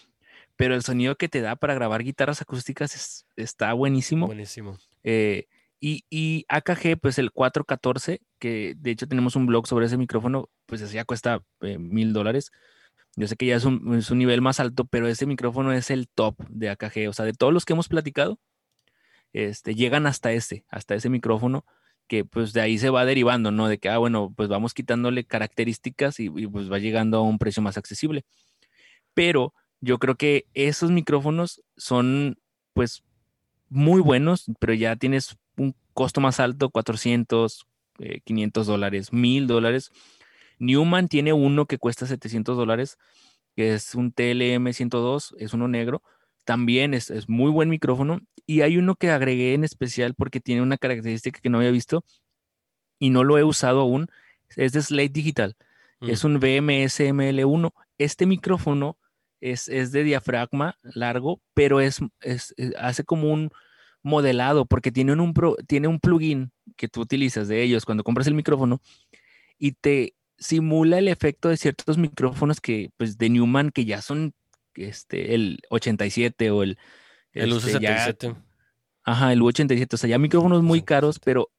[0.56, 4.28] pero el sonido que te da para grabar guitarras acústicas está buenísimo.
[4.28, 4.78] Buenísimo.
[5.04, 5.48] Eh,
[5.82, 10.82] y, AKG, pues el 414, que de hecho tenemos un blog sobre ese micrófono, pues
[10.82, 12.52] ese ya cuesta eh, mil dólares.
[13.16, 15.90] Yo sé que ya es un, es un, nivel más alto, pero ese micrófono es
[15.90, 17.10] el top de AKG.
[17.10, 18.40] O sea, de todos los que hemos platicado,
[19.34, 21.66] este, llegan hasta ese, hasta ese micrófono,
[22.08, 23.68] que pues de ahí se va derivando, ¿no?
[23.68, 27.40] De que, ah, bueno, pues vamos quitándole características y, y pues va llegando a un
[27.40, 28.26] precio más accesible.
[29.14, 32.38] Pero yo creo que esos micrófonos son,
[32.74, 33.04] pues,
[33.70, 35.38] muy buenos, pero ya tienes
[36.00, 37.68] costo más alto, 400,
[38.24, 39.92] 500 eh, dólares, 1000 dólares.
[40.58, 42.98] Newman tiene uno que cuesta 700 dólares,
[43.54, 46.02] que es un TLM 102, es uno negro.
[46.46, 48.22] También es, es, muy buen micrófono.
[48.46, 52.06] Y hay uno que agregué en especial porque tiene una característica que no había visto.
[52.98, 54.08] y no lo he usado aún.
[54.56, 55.58] Es de Slate Digital.
[56.00, 56.28] Es mm.
[56.28, 57.74] un BMS-ML1.
[57.98, 58.98] Este micrófono
[59.42, 62.00] es, de diafragma largo, pero es,
[62.78, 63.52] hace como un
[64.10, 65.34] modelado porque tiene un,
[65.68, 68.82] tiene un plugin que tú utilizas de ellos cuando compras el micrófono
[69.58, 74.34] y te simula el efecto de ciertos micrófonos que, pues, de Newman que ya son
[74.76, 76.78] este, el 87 o el...
[77.32, 78.36] El U77.
[79.04, 79.94] ajá, el U87.
[79.94, 81.50] O sea, ya micrófonos muy caros, pero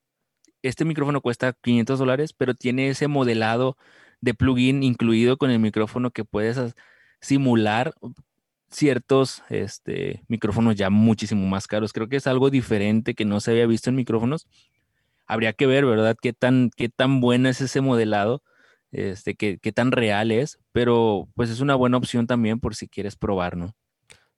[0.62, 3.76] este micrófono cuesta 500 dólares, pero tiene ese modelado
[4.20, 6.59] de plugin incluido con el micrófono que puedes
[7.20, 7.94] simular
[8.71, 11.93] ciertos este, micrófonos ya muchísimo más caros.
[11.93, 14.47] Creo que es algo diferente que no se había visto en micrófonos.
[15.27, 16.16] Habría que ver, ¿verdad?
[16.21, 18.43] Qué tan, qué tan bueno es ese modelado,
[18.93, 22.89] este, qué, qué tan real es, pero pues es una buena opción también por si
[22.89, 23.75] quieres probar, ¿no?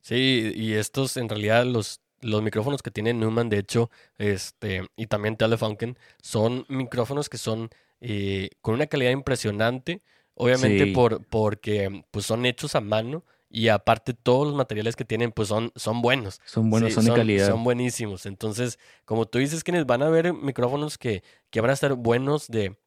[0.01, 5.07] Sí, y estos en realidad los, los micrófonos que tiene Newman, de hecho, este, y
[5.07, 7.71] también Telefunken, son micrófonos que son
[8.01, 10.03] eh, con una calidad impresionante,
[10.35, 15.31] obviamente por, porque pues, son hechos a mano y aparte todos los materiales que tienen
[15.31, 16.41] pues son, son buenos.
[16.47, 17.49] Son buenos, son de calidad.
[17.49, 18.25] Son buenísimos.
[18.25, 22.49] Entonces, como tú dices, que van a haber micrófonos que, que van a estar buenos
[22.49, 22.79] de,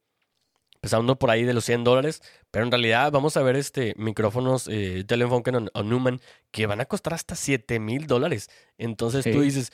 [0.85, 4.67] empezando por ahí de los 100 dólares, pero en realidad vamos a ver este micrófonos
[4.67, 6.19] eh, Telefunken o, Newman
[6.51, 8.49] que van a costar hasta 7 mil dólares.
[8.77, 9.71] Entonces tú dices,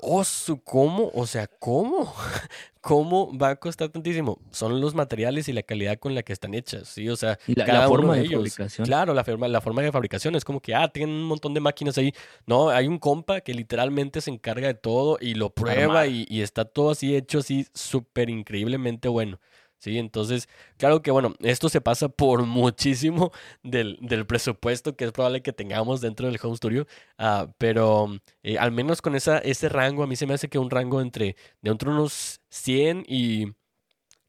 [0.00, 0.22] Oh,
[0.64, 1.10] ¿cómo?
[1.12, 2.14] O sea, ¿cómo?
[2.80, 4.38] ¿Cómo va a costar tantísimo?
[4.52, 7.08] Son los materiales y la calidad con la que están hechas, ¿sí?
[7.08, 8.86] O sea, la, cada forma de, fabricación.
[8.86, 11.60] Claro, la forma, la forma de fabricación es como que, ah, tienen un montón de
[11.60, 12.12] máquinas ahí.
[12.46, 16.42] No, hay un compa que literalmente se encarga de todo y lo prueba y, y,
[16.42, 19.40] está todo así hecho así súper increíblemente bueno.
[19.78, 19.98] ¿Sí?
[19.98, 25.52] Entonces, claro que bueno, esto se pasa por muchísimo del, presupuesto que es probable que
[25.52, 26.86] tengamos dentro del Home Studio,
[27.18, 28.08] ah, pero
[28.42, 31.00] eh, al menos con esa, ese rango, a mí se me hace que un rango
[31.00, 33.54] entre, de entre unos 100 y...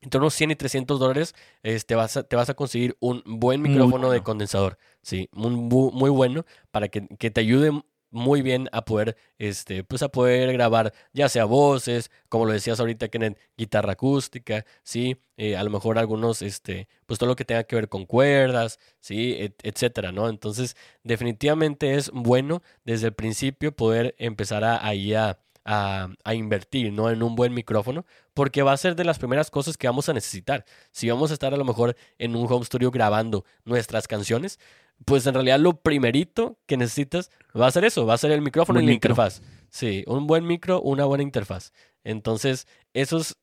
[0.01, 4.09] Entre unos 100 y 300 dólares este, vas te vas a conseguir un buen micrófono
[4.09, 4.77] de condensador.
[5.01, 7.73] Sí, muy bueno para que, que te ayude
[8.11, 12.79] muy bien a poder, este, pues a poder grabar ya sea voces, como lo decías
[12.79, 17.45] ahorita, Kenneth, guitarra acústica, sí, eh, a lo mejor algunos, este, pues todo lo que
[17.45, 20.29] tenga que ver con cuerdas, sí, etcétera, ¿no?
[20.29, 26.91] Entonces, definitivamente es bueno desde el principio poder empezar a, ahí a, a, a, invertir,
[26.91, 27.09] ¿no?
[27.09, 30.13] En un buen micrófono, porque va a ser de las primeras cosas que vamos a
[30.13, 30.65] necesitar.
[30.91, 34.59] Si vamos a estar a lo mejor en un home studio grabando nuestras canciones,
[35.05, 38.41] pues en realidad lo primerito que necesitas va a ser eso, va a ser el
[38.41, 39.41] micrófono y la interfaz.
[39.69, 41.73] Sí, un buen micro, una buena interfaz.
[42.03, 43.37] Entonces, esos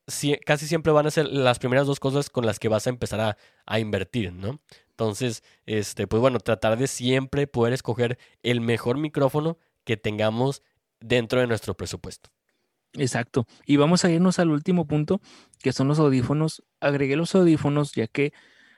[0.45, 3.21] casi siempre van a ser las primeras dos cosas con las que vas a empezar
[3.21, 4.61] a, a, invertir, ¿no?
[4.91, 10.63] Entonces, este, pues bueno, tratar de siempre poder escoger el mejor micrófono que tengamos
[11.01, 12.31] dentro de nuestro presupuesto.
[12.95, 13.47] Exacto.
[13.67, 15.21] Y vamos a irnos al último punto,
[15.61, 16.63] que son los audífonos.
[16.81, 18.33] Agregué los audífonos ya que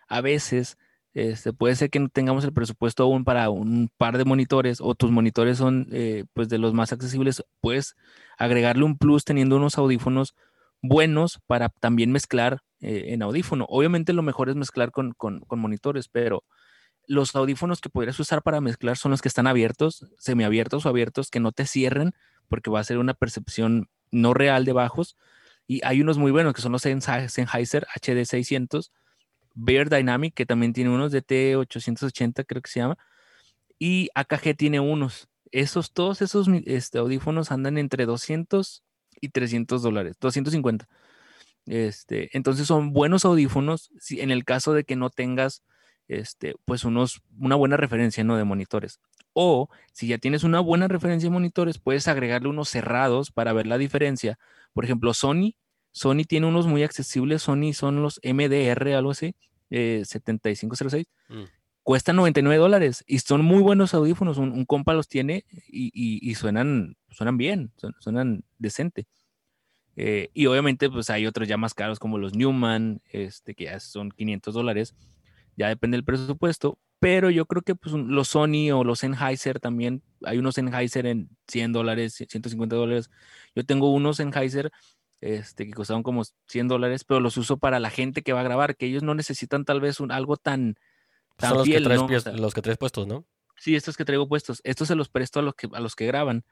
[0.09, 0.76] a veces
[1.19, 4.95] este, puede ser que no tengamos el presupuesto aún para un par de monitores o
[4.95, 7.97] tus monitores son eh, pues de los más accesibles, puedes
[8.37, 10.37] agregarle un plus teniendo unos audífonos
[10.81, 13.66] buenos para también mezclar eh, en audífono.
[13.69, 15.16] Obviamente lo mejor es mezclar con,
[15.51, 16.45] monitores, pero
[17.09, 21.31] los audífonos que podrías usar para mezclar son los que están abiertos, semiabiertos o abiertos,
[21.31, 22.12] que no te cierren
[22.49, 25.16] porque va a ser una percepción no real de bajos.
[25.66, 28.93] Y hay unos muy buenos que son los Sennheiser HD600
[29.61, 32.96] Bear Dynamic, que también tiene unos de T880, creo que se llama,
[33.78, 35.28] y AKG tiene unos.
[35.50, 38.84] Esos, todos esos este, audífonos andan entre 200
[39.20, 40.88] y 300 dólares, 250.
[41.66, 45.64] Este, entonces son buenos audífonos si, en el caso de que no tengas
[46.06, 48.36] este, pues unos, una buena referencia ¿no?
[48.36, 49.00] de monitores.
[49.32, 53.66] O si ya tienes una buena referencia de monitores, puedes agregarle unos cerrados para ver
[53.66, 54.38] la diferencia.
[54.72, 55.56] Por ejemplo, Sony,
[55.93, 59.34] Sony tiene unos muy accesibles, Sony son los MDR, algo así,
[59.70, 61.07] 7506.
[61.28, 61.45] Eh, mm.
[61.82, 64.36] Cuestan 99 dólares y son muy buenos audífonos.
[64.36, 69.07] Un, compa los tiene y, suenan, suenan bien, suenan decente.
[69.97, 73.80] Eh, y obviamente, pues hay otros ya más caros como los Newman, este, que ya
[73.80, 74.95] son 500 dólares.
[75.57, 76.78] Ya depende del presupuesto.
[77.01, 81.30] Pero yo creo que pues, los Sony o los Sennheiser también, hay unos Sennheiser en
[81.47, 83.11] 100 dólares, 150 dólares.
[83.55, 84.70] Yo tengo unos Sennheiser
[85.21, 88.45] este, que costaron como 100 dólares, pero los uso para la gente que va a
[88.45, 90.77] grabar, que ellos no necesitan tal vez un, algo tan,
[91.37, 93.25] tan Son los, que traes, los que traes puestos, ¿no?
[93.57, 94.61] Sí, estos que traigo puestos.
[94.64, 96.45] Estos se los presto a los que, a los que graban.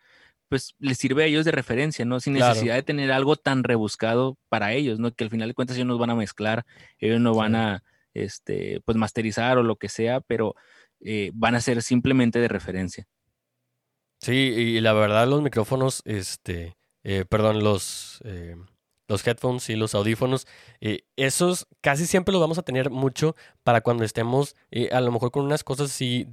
[0.49, 2.21] Pues les sirve a ellos de referencia, ¿no?
[2.21, 5.13] Sin necesidad de tener algo tan rebuscado para ellos, ¿no?
[5.13, 6.65] Que al final de cuentas ellos no van a mezclar,
[6.99, 7.83] ellos no van a,
[8.15, 10.55] este, pues masterizar o lo que sea, pero
[11.01, 13.07] eh, van a ser simplemente de referencia.
[14.21, 16.76] Sí, y la verdad los micrófonos, este,
[17.09, 18.57] eh, perdón, los, eh,
[19.07, 20.49] los headphones y los audífonos,
[20.81, 24.57] eh, esos casi siempre los vamos a tener mucho para cuando estemos
[24.91, 26.27] a lo mejor con unas cosas así,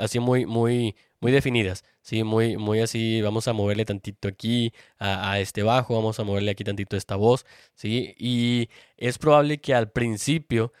[0.00, 2.24] así muy, muy, muy definidas, ¿sí?
[2.24, 6.52] Muy, muy así, vamos a moverle tantito aquí a, a, este bajo, vamos a moverle
[6.52, 7.44] aquí tantito esta voz,
[7.74, 8.14] ¿sí?
[8.16, 10.72] Y es probable que al principio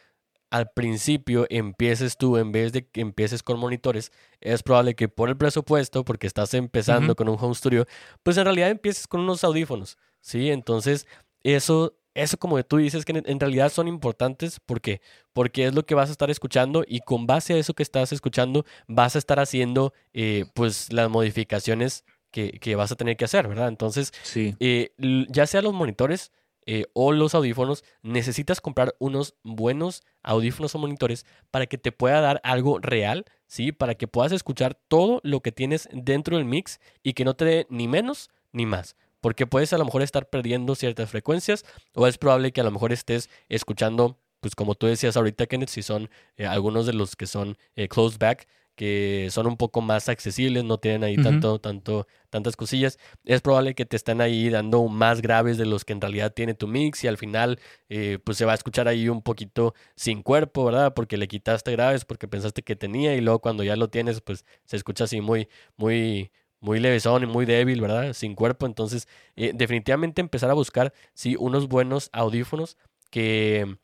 [0.50, 5.28] al principio empieces tú, en vez de que empieces con monitores, es probable que por
[5.28, 7.86] el presupuesto, porque estás empezando con un home studio,
[8.22, 10.50] pues en realidad empieces con unos audífonos, ¿sí?
[10.50, 11.06] Entonces,
[11.44, 15.00] eso, eso como tú dices, que en realidad son importantes, ¿por qué?
[15.32, 18.12] Porque es lo que vas a estar escuchando y con base a eso que estás
[18.12, 23.24] escuchando, vas a estar haciendo, eh, pues, las modificaciones que, que, vas a tener que
[23.24, 23.68] hacer, ¿verdad?
[23.68, 24.56] Entonces, sí.
[24.58, 24.92] Eh,
[25.28, 26.32] ya sea los monitores,
[26.72, 32.20] eh, o los audífonos, necesitas comprar unos buenos audífonos o monitores para que te pueda
[32.20, 33.72] dar algo real, ¿sí?
[33.72, 37.44] Para que puedas escuchar todo lo que tienes dentro del mix y que no te
[37.44, 38.94] dé ni menos ni más.
[39.20, 42.70] Porque puedes a lo mejor estar perdiendo ciertas frecuencias o es probable que a lo
[42.70, 47.16] mejor estés escuchando, pues como tú decías ahorita, Kenneth, si son eh, algunos de los
[47.16, 48.46] que son eh, closed back,
[48.80, 53.74] que son un poco más accesibles, no tienen ahí tanto, tanto, tantas cosillas, es probable
[53.74, 57.04] que te estén ahí dando más graves de los que en realidad tiene tu mix
[57.04, 57.60] y al final
[57.90, 60.94] eh, pues se va a escuchar ahí un poquito sin cuerpo, ¿verdad?
[60.94, 64.46] Porque le quitaste graves porque pensaste que tenía y luego cuando ya lo tienes pues
[64.64, 68.14] se escucha así muy, muy, muy levesón y muy débil, ¿verdad?
[68.14, 68.64] Sin cuerpo.
[68.64, 72.78] Entonces, eh, definitivamente empezar a buscar, sí, unos buenos audífonos
[73.10, 73.76] que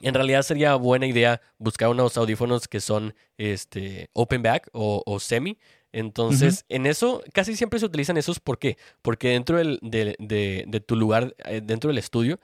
[0.00, 5.58] en realidad sería buena idea buscar unos audífonos que son este, open back o, semi.
[5.92, 8.38] Entonces, en eso casi siempre se utilizan esos.
[8.38, 8.76] ¿Por qué?
[9.00, 12.38] Porque dentro del, de, de, tu lugar, eh, dentro del estudio,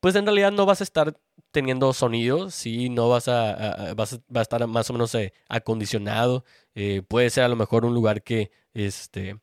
[0.00, 1.16] pues en realidad no vas a estar
[1.52, 6.44] teniendo sonido, sí, no vas a, vas a, estar más o menos eh, acondicionado.
[6.74, 9.38] Eh, puede ser a lo mejor un lugar que, este,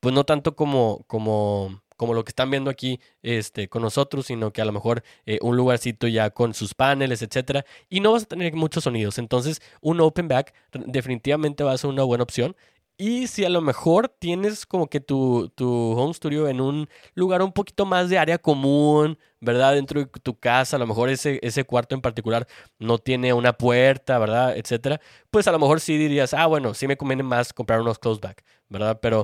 [0.00, 4.52] pues no tanto como, como como lo que están viendo aquí este, con nosotros, sino
[4.52, 8.22] que a lo mejor eh, un lugarcito ya con sus paneles, etcétera, y no vas
[8.22, 9.18] a tener muchos sonidos.
[9.18, 12.56] Entonces, un open back definitivamente va a ser una buena opción.
[13.00, 17.42] Y si a lo mejor tienes como que tu, tu home studio en un lugar
[17.42, 19.74] un poquito más de área común, ¿verdad?
[19.74, 22.48] Dentro de tu casa, a lo mejor ese, ese cuarto en particular
[22.80, 24.56] no tiene una puerta, ¿verdad?
[24.56, 25.00] Etcétera.
[25.30, 28.20] Pues a lo mejor sí dirías, ah, bueno, sí me conviene más comprar unos close
[28.20, 28.98] back, ¿verdad?
[29.00, 29.22] Pero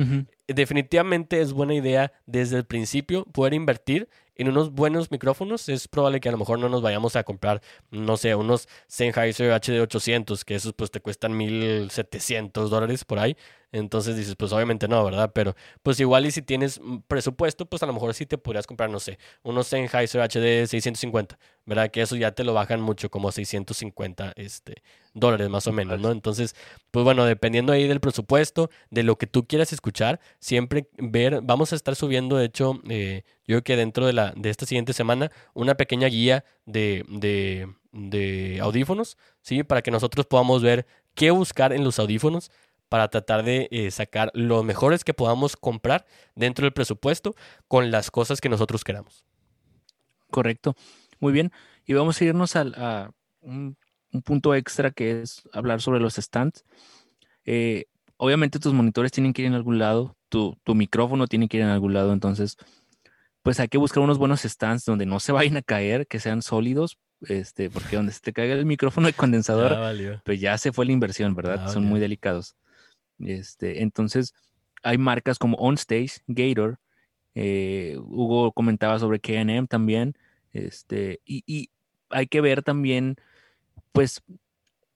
[0.49, 5.69] definitivamente es buena idea desde el principio poder invertir en unos buenos micrófonos.
[5.69, 9.53] Es probable que a lo mejor no nos vayamos a comprar, no sé, unos Sennheiser
[9.53, 13.37] HD800, que esos pues te cuestan 1700 dólares por ahí.
[13.73, 15.33] Entonces dices, pues obviamente no, ¿verdad?
[15.35, 18.89] Pero pues igual y si tienes presupuesto, pues a lo mejor sí te podrías comprar,
[18.89, 21.91] no sé, unos Sennheiser HD 650, ¿verdad?
[21.91, 24.83] Que eso ya te lo bajan mucho, como 650 este,
[25.15, 26.11] dólares más o menos, ¿no?
[26.11, 26.55] Entonces,
[26.91, 31.73] pues bueno, dependiendo ahí del presupuesto, de lo que tú quieras escuchar, siempre ver, vamos
[31.73, 34.93] a estar subiendo, de hecho, eh, yo creo que dentro de, la, de esta siguiente
[34.93, 39.63] semana, una pequeña guía de, de, de audífonos, ¿sí?
[39.63, 42.51] Para que nosotros podamos ver qué buscar en los audífonos
[42.89, 47.35] para tratar de eh, sacar los mejores que podamos comprar dentro del presupuesto
[47.67, 49.25] con las cosas que nosotros queramos.
[50.31, 50.77] Correcto.
[51.25, 51.53] Muy bien.
[51.87, 53.11] Y vamos a irnos a
[53.41, 53.77] un
[54.15, 56.65] un punto extra que es hablar sobre los stands.
[57.45, 61.65] Eh, obviamente tus monitores tienen que ir en algún lado, tu, micrófono tiene que ir
[61.65, 62.57] en algún lado, entonces
[63.43, 66.41] pues hay que buscar unos buenos stands donde no se vayan a caer, que sean
[66.41, 66.99] sólidos,
[67.29, 69.77] este, porque donde se te caiga el micrófono de condensador,
[70.25, 71.71] pues ya se fue la inversión, ¿verdad?
[71.71, 72.57] Son muy delicados.
[73.19, 74.33] Este, entonces,
[74.83, 76.79] hay marcas como OnStage, Gator,
[77.35, 80.15] eh, Hugo comentaba sobre KM también,
[80.55, 81.71] este, y, y,
[82.11, 83.17] hay que ver también
[83.93, 84.23] pues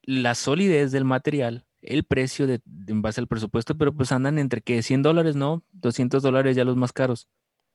[0.02, 4.62] la solidez del material, el precio de, en base al presupuesto, pero pues andan entre
[4.62, 5.62] que 100 dólares, ¿no?
[5.72, 7.28] 200 dólares ya los más caros.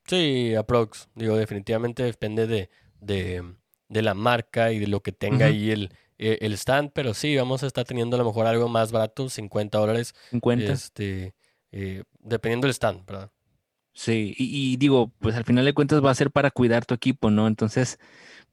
[0.05, 1.09] Sí, aprox.
[1.15, 2.69] Digo, definitivamente depende de,
[2.99, 7.35] de, la marca y de lo que tenga ahí el, e, el, stand, pero sí,
[7.35, 10.15] vamos a estar teniendo a lo mejor algo más barato, 50 dólares.
[10.31, 10.71] 50.
[10.71, 11.35] Este,
[11.71, 13.31] eh, dependiendo del stand, ¿verdad?
[13.95, 16.95] Sí, y, y, digo, pues al final de cuentas va a ser para cuidar tu
[16.95, 17.47] equipo, ¿no?
[17.47, 17.99] Entonces,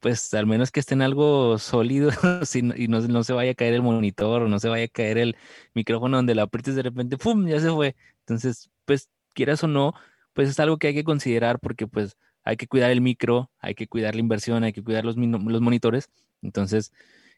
[0.01, 2.11] pues al menos que esté en algo sólido
[2.75, 5.37] y no, se vaya a caer el monitor o no se vaya a caer el
[5.75, 7.47] micrófono donde lo aprietes de repente, ¡pum!
[7.47, 7.95] ya se fue.
[8.21, 9.93] Entonces, pues quieras o no,
[10.33, 13.75] pues es algo que hay que considerar porque pues hay que cuidar el micro, hay
[13.75, 16.09] que cuidar la inversión, hay que cuidar los, los monitores.
[16.41, 16.91] Entonces,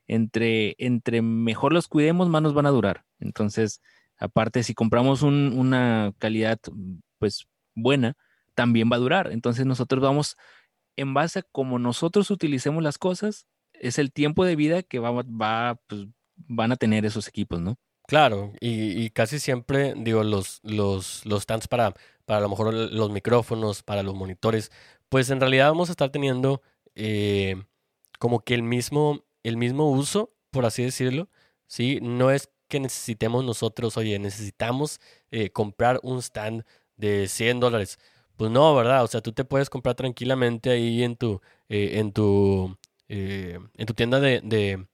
[0.08, 3.06] entre, entre mejor los cuidemos, más nos van a durar.
[3.20, 3.82] Entonces,
[4.18, 6.60] aparte, si compramos una calidad
[7.20, 8.16] pues buena,
[8.56, 9.32] también va a durar.
[9.32, 10.38] Entonces nosotros vamos
[10.96, 15.80] en base a cómo nosotros utilicemos las cosas, es el tiempo de vida que va,
[15.88, 17.78] pues, van a tener esos equipos, ¿no?
[18.06, 21.94] Claro, y, casi siempre, digo, los, los, los stands para,
[22.26, 24.72] para a lo mejor los micrófonos, para los monitores,
[25.08, 26.62] pues en realidad vamos a estar teniendo
[26.96, 27.64] eh,
[28.20, 31.30] como que el mismo, el mismo uso, por así decirlo,
[31.68, 32.00] ¿sí?
[32.02, 35.00] No es que necesitemos nosotros, oye, necesitamos
[35.32, 36.66] eh, comprar un stand
[36.98, 38.00] de 100 dólares.
[38.36, 39.04] Pues no, ¿verdad?
[39.04, 42.78] O sea, tú te puedes comprar tranquilamente ahí en tu, eh, en tu,
[43.08, 44.88] en tu tienda de, de,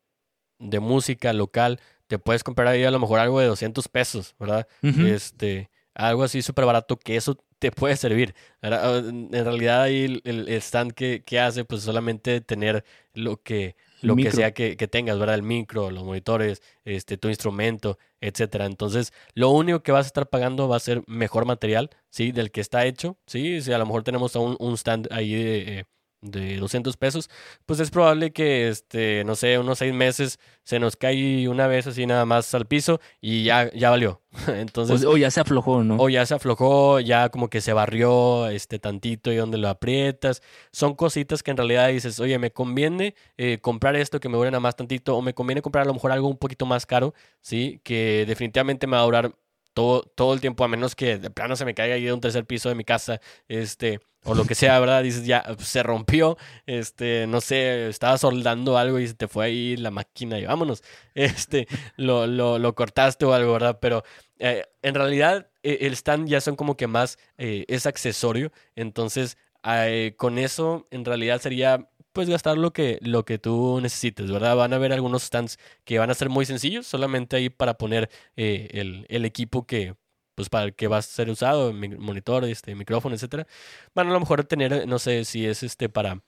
[0.59, 4.67] de música local, te puedes comprar ahí a lo mejor algo de 200 pesos, ¿verdad?
[4.81, 8.33] Este, algo así súper barato que eso te puede servir.
[8.61, 12.83] En realidad ahí el, stand que, hace pues solamente tener
[13.13, 15.35] lo que lo que sea que, tengas, ¿verdad?
[15.35, 18.65] El micro, los monitores, este, tu instrumento, etcétera.
[18.65, 22.31] Entonces, lo único que vas a estar pagando va a ser mejor material, ¿sí?
[22.31, 23.61] Del que está hecho, ¿sí?
[23.61, 25.85] Si a lo mejor tenemos un, un stand ahí de,
[26.22, 27.30] de 200 pesos,
[27.65, 31.88] pues es probable que, este, no sé, unos seis meses se nos cae una vez
[31.88, 34.22] así nada más al piso y ya, ya valió.
[34.47, 35.97] Entonces, o, ya se aflojó, ¿no?
[35.97, 40.41] O ya se aflojó, ya como que se barrió este tantito y donde lo aprietas.
[40.72, 44.51] Son cositas que en realidad dices, oye, me conviene eh, comprar esto que me dure
[44.51, 47.13] nada más tantito o me conviene comprar a lo mejor algo un poquito más caro,
[47.41, 47.82] ¿sí?
[47.84, 49.36] Que definitivamente me va a durar
[49.80, 52.19] todo, todo el tiempo, a menos que de plano se me caiga ahí de un
[52.19, 55.01] tercer piso de mi casa, este, o lo que sea, ¿verdad?
[55.01, 59.77] Dices, ya se rompió, este, no sé, estaba soldando algo y se te fue ahí
[59.77, 61.65] la máquina y vámonos, este,
[61.95, 63.80] lo, lo, lo cortaste o algo, ¿verdad?
[63.80, 64.03] Pero
[64.39, 69.38] eh, en realidad e, el stand ya son como que más, eh, es accesorio, entonces
[69.63, 71.89] eh, con eso en realidad sería
[72.20, 74.57] pues gastar lo que, lo que tú necesites, ¿verdad?
[74.57, 78.09] Van a haber algunos stands que van a ser muy sencillos, solamente ahí para poner
[78.36, 79.95] el, el equipo que
[80.36, 83.47] pues para el que va a ser usado, monitor, este, micrófono, etcétera.
[83.95, 86.22] Van a lo mejor tener, no sé si es este para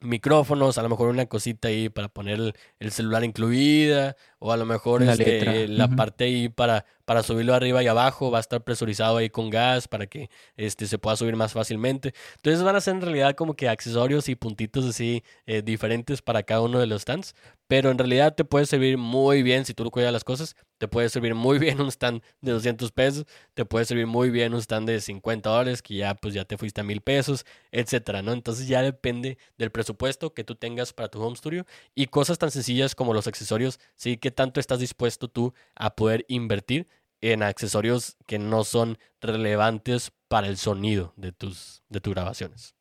[0.00, 4.64] micrófonos, a lo mejor una cosita ahí para poner el, celular incluida, o a lo
[4.64, 8.62] mejor la, este, la parte ahí para, para subirlo arriba y abajo va a estar
[8.62, 12.14] presurizado ahí con gas para que este, se pueda subir más fácilmente.
[12.36, 16.42] Entonces van a ser en realidad como que accesorios y puntitos así eh, diferentes para
[16.42, 17.34] cada uno de los stands,
[17.66, 20.88] pero en realidad te puede servir muy bien si tú lo cuidas las cosas, te
[20.88, 24.60] puede servir muy bien un stand de 200 pesos, te puede servir muy bien un
[24.60, 28.32] stand de 50 dólares que ya pues ya te fuiste a mil pesos, etcétera, ¿no?
[28.32, 32.50] Entonces ya depende del presupuesto que tú tengas para tu home studio y cosas tan
[32.50, 36.88] sencillas como los accesorios, sí, que tanto estás dispuesto tú a poder invertir
[37.20, 42.74] en accesorios que no son relevantes para el sonido de tus, de tus grabaciones.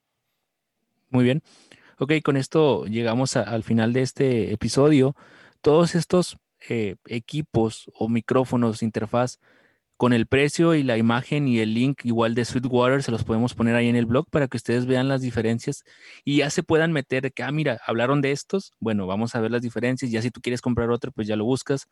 [1.10, 1.44] Muy bien.
[1.98, 5.18] Ok, con esto llegamos al final de este episodio.
[5.62, 6.38] Todos estos
[6.68, 9.40] eh, equipos o micrófonos, interfaz,
[9.98, 13.54] con el precio y la imagen y el link igual de Sweetwater, se los podemos
[13.54, 15.84] poner ahí en el blog para que ustedes vean las diferencias
[16.24, 19.52] y ya se puedan meter que, ah, mira, hablaron de estos, bueno, vamos a ver
[19.52, 21.90] las diferencias, ya si tú quieres comprar otro, pues ya lo buscas.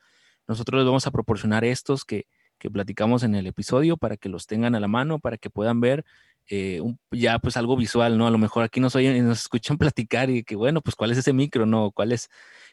[0.48, 4.48] Nosotros les vamos a proporcionar estos que, que platicamos en el episodio para que los
[4.48, 6.06] tengan a la mano, para que puedan ver
[6.50, 8.26] eh, ya pues algo visual, ¿no?
[8.28, 11.18] A lo mejor aquí nos oyen, nos escuchan platicar y que bueno, pues cuál es
[11.18, 11.92] ese micro, ¿no?
[11.92, 12.30] ¿Cuál es,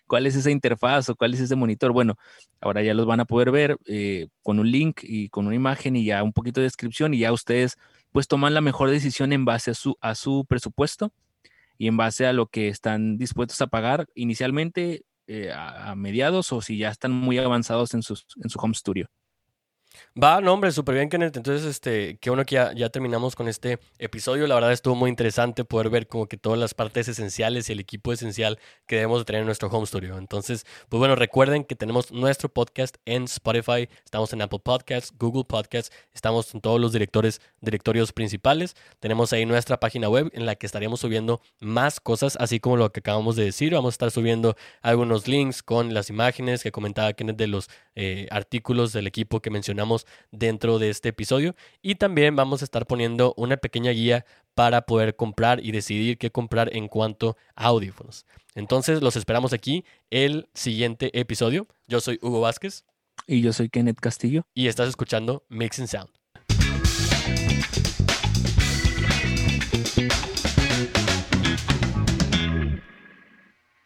[0.06, 1.92] cuál es esa interfaz o cuál es ese monitor?
[1.92, 2.16] Bueno,
[2.60, 5.96] ahora ya los van a poder ver eh, con un link y con una imagen
[5.96, 7.76] y ya un poquito de descripción y ya ustedes
[8.12, 11.12] pues toman la mejor decisión en base a su, a su presupuesto
[11.78, 16.60] y en base a lo que están dispuestos a pagar inicialmente eh, a, mediados o
[16.60, 19.08] si ya están muy avanzados en, sus, en su home studio.
[20.22, 21.36] Va, no, hombre, súper bien, Kenneth.
[21.36, 24.46] Entonces, este, qué bueno que ya, terminamos con este episodio.
[24.46, 27.80] La verdad estuvo muy interesante poder ver como que todas las partes esenciales y el
[27.80, 30.18] equipo esencial que debemos de tener en nuestro home studio.
[30.18, 35.44] Entonces, pues bueno, recuerden que tenemos nuestro podcast en Spotify, estamos en Apple Podcasts, Google
[35.44, 38.76] Podcasts, estamos en todos los directores, directorios principales.
[39.00, 42.92] Tenemos ahí nuestra página web en la que estaríamos subiendo más cosas, así como lo
[42.92, 43.74] que acabamos de decir.
[43.74, 48.26] Vamos a estar subiendo algunos links con las imágenes que comentaba Kenneth de los eh,
[48.30, 49.83] artículos del equipo que mencionamos
[50.30, 51.54] dentro de este episodio.
[51.82, 54.24] Y también vamos a estar poniendo una pequeña guía
[54.54, 58.26] para poder comprar y decidir qué comprar en cuanto a audífonos.
[58.54, 61.66] Entonces los esperamos aquí el siguiente episodio.
[61.86, 62.84] Yo soy Hugo Vázquez.
[63.26, 64.46] Y yo soy Kenneth Castillo.
[64.54, 66.10] Y estás escuchando Mix Sound.